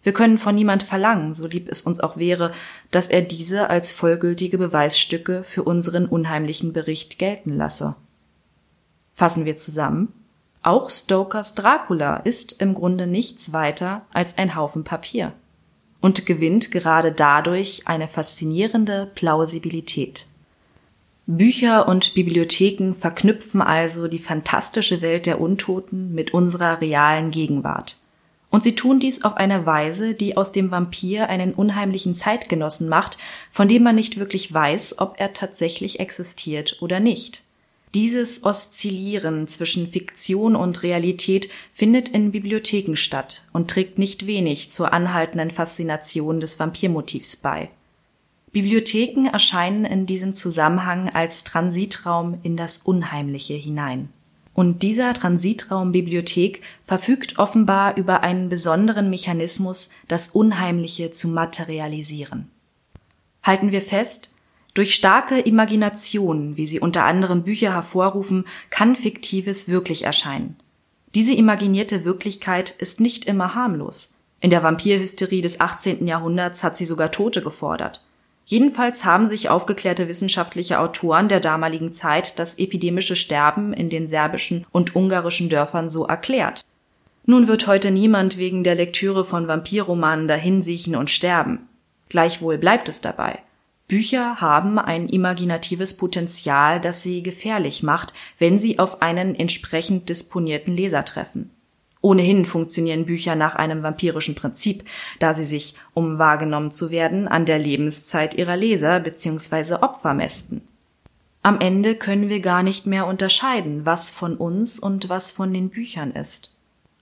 Wir 0.02 0.12
können 0.12 0.38
von 0.38 0.54
niemand 0.54 0.84
verlangen, 0.84 1.34
so 1.34 1.48
lieb 1.48 1.68
es 1.68 1.82
uns 1.82 1.98
auch 1.98 2.16
wäre, 2.16 2.52
dass 2.92 3.08
er 3.08 3.22
diese 3.22 3.68
als 3.70 3.90
vollgültige 3.90 4.58
Beweisstücke 4.58 5.42
für 5.42 5.64
unseren 5.64 6.06
unheimlichen 6.06 6.72
Bericht 6.72 7.18
gelten 7.18 7.56
lasse. 7.56 7.96
Fassen 9.14 9.46
wir 9.46 9.56
zusammen. 9.56 10.12
Auch 10.66 10.90
Stokers 10.90 11.54
Dracula 11.54 12.16
ist 12.16 12.60
im 12.60 12.74
Grunde 12.74 13.06
nichts 13.06 13.52
weiter 13.52 14.04
als 14.12 14.36
ein 14.36 14.56
Haufen 14.56 14.82
Papier 14.82 15.32
und 16.00 16.26
gewinnt 16.26 16.72
gerade 16.72 17.12
dadurch 17.12 17.82
eine 17.86 18.08
faszinierende 18.08 19.08
Plausibilität. 19.14 20.26
Bücher 21.28 21.86
und 21.86 22.14
Bibliotheken 22.14 22.94
verknüpfen 22.94 23.62
also 23.62 24.08
die 24.08 24.18
fantastische 24.18 25.02
Welt 25.02 25.26
der 25.26 25.40
Untoten 25.40 26.12
mit 26.12 26.34
unserer 26.34 26.80
realen 26.80 27.30
Gegenwart. 27.30 27.98
Und 28.50 28.64
sie 28.64 28.74
tun 28.74 28.98
dies 28.98 29.22
auf 29.22 29.36
eine 29.36 29.66
Weise, 29.66 30.14
die 30.14 30.36
aus 30.36 30.50
dem 30.50 30.72
Vampir 30.72 31.28
einen 31.28 31.54
unheimlichen 31.54 32.16
Zeitgenossen 32.16 32.88
macht, 32.88 33.18
von 33.52 33.68
dem 33.68 33.84
man 33.84 33.94
nicht 33.94 34.18
wirklich 34.18 34.52
weiß, 34.52 34.98
ob 34.98 35.14
er 35.20 35.32
tatsächlich 35.32 36.00
existiert 36.00 36.78
oder 36.80 36.98
nicht. 36.98 37.45
Dieses 37.96 38.44
Oszillieren 38.44 39.48
zwischen 39.48 39.86
Fiktion 39.86 40.54
und 40.54 40.82
Realität 40.82 41.48
findet 41.72 42.10
in 42.10 42.30
Bibliotheken 42.30 42.94
statt 42.94 43.48
und 43.54 43.70
trägt 43.70 43.98
nicht 43.98 44.26
wenig 44.26 44.70
zur 44.70 44.92
anhaltenden 44.92 45.50
Faszination 45.50 46.38
des 46.38 46.60
Vampirmotivs 46.60 47.36
bei. 47.36 47.70
Bibliotheken 48.52 49.30
erscheinen 49.32 49.86
in 49.86 50.04
diesem 50.04 50.34
Zusammenhang 50.34 51.08
als 51.08 51.42
Transitraum 51.42 52.38
in 52.42 52.58
das 52.58 52.76
Unheimliche 52.76 53.54
hinein. 53.54 54.10
Und 54.52 54.82
dieser 54.82 55.14
Transitraum 55.14 55.92
Bibliothek 55.92 56.60
verfügt 56.84 57.38
offenbar 57.38 57.96
über 57.96 58.22
einen 58.22 58.50
besonderen 58.50 59.08
Mechanismus, 59.08 59.88
das 60.06 60.28
Unheimliche 60.28 61.12
zu 61.12 61.28
materialisieren. 61.28 62.50
Halten 63.42 63.72
wir 63.72 63.80
fest, 63.80 64.32
durch 64.76 64.94
starke 64.94 65.40
Imagination, 65.40 66.58
wie 66.58 66.66
sie 66.66 66.80
unter 66.80 67.04
anderem 67.04 67.44
Bücher 67.44 67.72
hervorrufen, 67.72 68.44
kann 68.68 68.94
Fiktives 68.94 69.68
wirklich 69.68 70.04
erscheinen. 70.04 70.56
Diese 71.14 71.32
imaginierte 71.32 72.04
Wirklichkeit 72.04 72.70
ist 72.70 73.00
nicht 73.00 73.24
immer 73.24 73.54
harmlos. 73.54 74.12
In 74.40 74.50
der 74.50 74.62
Vampirhysterie 74.62 75.40
des 75.40 75.60
18. 75.60 76.06
Jahrhunderts 76.06 76.62
hat 76.62 76.76
sie 76.76 76.84
sogar 76.84 77.10
Tote 77.10 77.42
gefordert. 77.42 78.04
Jedenfalls 78.44 79.06
haben 79.06 79.26
sich 79.26 79.48
aufgeklärte 79.48 80.08
wissenschaftliche 80.08 80.78
Autoren 80.78 81.28
der 81.28 81.40
damaligen 81.40 81.94
Zeit 81.94 82.38
das 82.38 82.58
epidemische 82.58 83.16
Sterben 83.16 83.72
in 83.72 83.88
den 83.88 84.06
serbischen 84.06 84.66
und 84.72 84.94
ungarischen 84.94 85.48
Dörfern 85.48 85.88
so 85.88 86.04
erklärt. 86.04 86.66
Nun 87.24 87.48
wird 87.48 87.66
heute 87.66 87.90
niemand 87.90 88.36
wegen 88.36 88.62
der 88.62 88.74
Lektüre 88.74 89.24
von 89.24 89.48
Vampirromanen 89.48 90.28
dahinsiechen 90.28 90.96
und 90.96 91.10
sterben. 91.10 91.66
Gleichwohl 92.10 92.58
bleibt 92.58 92.90
es 92.90 93.00
dabei. 93.00 93.40
Bücher 93.88 94.40
haben 94.40 94.80
ein 94.80 95.08
imaginatives 95.08 95.96
Potenzial, 95.96 96.80
das 96.80 97.02
sie 97.02 97.22
gefährlich 97.22 97.84
macht, 97.84 98.14
wenn 98.38 98.58
sie 98.58 98.80
auf 98.80 99.00
einen 99.00 99.36
entsprechend 99.36 100.08
disponierten 100.08 100.74
Leser 100.74 101.04
treffen. 101.04 101.50
Ohnehin 102.00 102.44
funktionieren 102.44 103.06
Bücher 103.06 103.36
nach 103.36 103.54
einem 103.54 103.82
vampirischen 103.82 104.34
Prinzip, 104.34 104.84
da 105.18 105.34
sie 105.34 105.44
sich, 105.44 105.76
um 105.94 106.18
wahrgenommen 106.18 106.70
zu 106.70 106.90
werden, 106.90 107.28
an 107.28 107.46
der 107.46 107.58
Lebenszeit 107.58 108.34
ihrer 108.34 108.56
Leser 108.56 109.00
bzw. 109.00 109.74
Opfer 109.74 110.14
mästen. 110.14 110.62
Am 111.42 111.60
Ende 111.60 111.94
können 111.94 112.28
wir 112.28 112.40
gar 112.40 112.64
nicht 112.64 112.86
mehr 112.86 113.06
unterscheiden, 113.06 113.86
was 113.86 114.10
von 114.10 114.36
uns 114.36 114.80
und 114.80 115.08
was 115.08 115.30
von 115.30 115.52
den 115.52 115.70
Büchern 115.70 116.10
ist. 116.10 116.55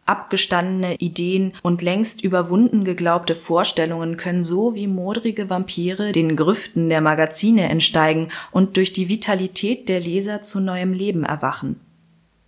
Abgestandene 0.07 0.97
Ideen 0.97 1.55
und 1.63 1.81
längst 1.81 2.23
überwunden 2.23 2.85
geglaubte 2.85 3.35
Vorstellungen 3.35 4.17
können 4.17 4.43
so 4.43 4.75
wie 4.75 4.87
modrige 4.87 5.49
Vampire 5.49 6.13
den 6.13 6.37
Grüften 6.37 6.91
der 6.91 7.01
Magazine 7.01 7.69
entsteigen 7.69 8.29
und 8.51 8.77
durch 8.77 8.93
die 8.93 9.09
Vitalität 9.09 9.89
der 9.89 10.01
Leser 10.01 10.43
zu 10.43 10.61
neuem 10.61 10.93
Leben 10.93 11.25
erwachen. 11.25 11.81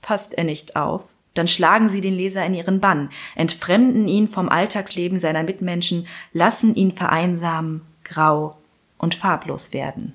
Passt 0.02 0.34
er 0.34 0.44
nicht 0.44 0.76
auf, 0.76 1.02
dann 1.32 1.48
schlagen 1.48 1.88
sie 1.88 2.00
den 2.00 2.14
Leser 2.14 2.44
in 2.44 2.54
ihren 2.54 2.80
Bann, 2.80 3.10
entfremden 3.34 4.08
ihn 4.08 4.28
vom 4.28 4.48
Alltagsleben 4.48 5.18
seiner 5.18 5.42
Mitmenschen, 5.42 6.06
lassen 6.32 6.74
ihn 6.74 6.92
vereinsamen, 6.92 7.82
grau 8.04 8.56
und 8.98 9.14
farblos 9.14 9.72
werden. 9.72 10.14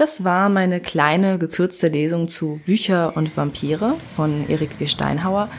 Das 0.00 0.24
war 0.24 0.48
meine 0.48 0.80
kleine, 0.80 1.36
gekürzte 1.36 1.88
Lesung 1.88 2.28
zu 2.28 2.58
Bücher 2.64 3.18
und 3.18 3.36
Vampire 3.36 3.96
von 4.16 4.48
Erik 4.48 4.80
W. 4.80 4.86
Steinhauer. 4.86 5.50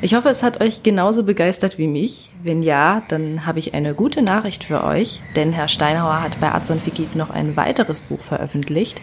Ich 0.00 0.16
hoffe, 0.16 0.30
es 0.30 0.42
hat 0.42 0.60
euch 0.60 0.82
genauso 0.82 1.22
begeistert 1.22 1.78
wie 1.78 1.86
mich. 1.86 2.30
Wenn 2.42 2.64
ja, 2.64 3.04
dann 3.06 3.46
habe 3.46 3.60
ich 3.60 3.72
eine 3.72 3.94
gute 3.94 4.22
Nachricht 4.22 4.64
für 4.64 4.82
euch, 4.82 5.20
denn 5.36 5.52
Herr 5.52 5.68
Steinhauer 5.68 6.22
hat 6.22 6.40
bei 6.40 6.52
Azon 6.52 6.80
Fikit 6.80 7.14
noch 7.14 7.30
ein 7.30 7.56
weiteres 7.56 8.00
Buch 8.00 8.20
veröffentlicht. 8.20 9.00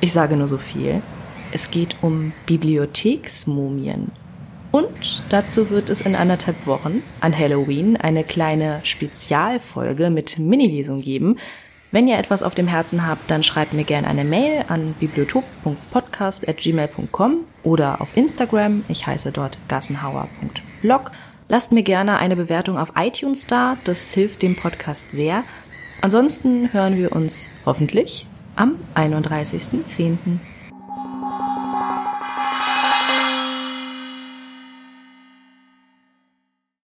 Ich 0.00 0.12
sage 0.12 0.36
nur 0.36 0.48
so 0.48 0.58
viel. 0.58 1.02
Es 1.52 1.70
geht 1.70 1.94
um 2.02 2.32
Bibliotheksmumien. 2.46 4.10
Und 4.72 5.22
dazu 5.28 5.70
wird 5.70 5.88
es 5.88 6.00
in 6.00 6.16
anderthalb 6.16 6.66
Wochen 6.66 7.04
an 7.20 7.38
Halloween 7.38 7.96
eine 7.96 8.24
kleine 8.24 8.80
Spezialfolge 8.82 10.10
mit 10.10 10.40
Minilesung 10.40 11.00
geben, 11.00 11.38
wenn 11.92 12.08
ihr 12.08 12.18
etwas 12.18 12.42
auf 12.42 12.54
dem 12.54 12.66
Herzen 12.66 13.06
habt, 13.06 13.30
dann 13.30 13.42
schreibt 13.42 13.74
mir 13.74 13.84
gerne 13.84 14.08
eine 14.08 14.24
Mail 14.24 14.64
an 14.68 14.94
bibliotop.podcast.gmail.com 14.98 17.36
oder 17.62 18.00
auf 18.00 18.16
Instagram. 18.16 18.82
Ich 18.88 19.06
heiße 19.06 19.30
dort 19.30 19.58
gassenhauer.blog. 19.68 21.12
Lasst 21.48 21.70
mir 21.70 21.82
gerne 21.82 22.16
eine 22.16 22.34
Bewertung 22.34 22.78
auf 22.78 22.94
iTunes 22.96 23.46
da. 23.46 23.76
Das 23.84 24.10
hilft 24.12 24.40
dem 24.40 24.56
Podcast 24.56 25.12
sehr. 25.12 25.44
Ansonsten 26.00 26.72
hören 26.72 26.96
wir 26.96 27.12
uns 27.12 27.50
hoffentlich 27.66 28.26
am 28.56 28.76
31.10. 28.94 30.38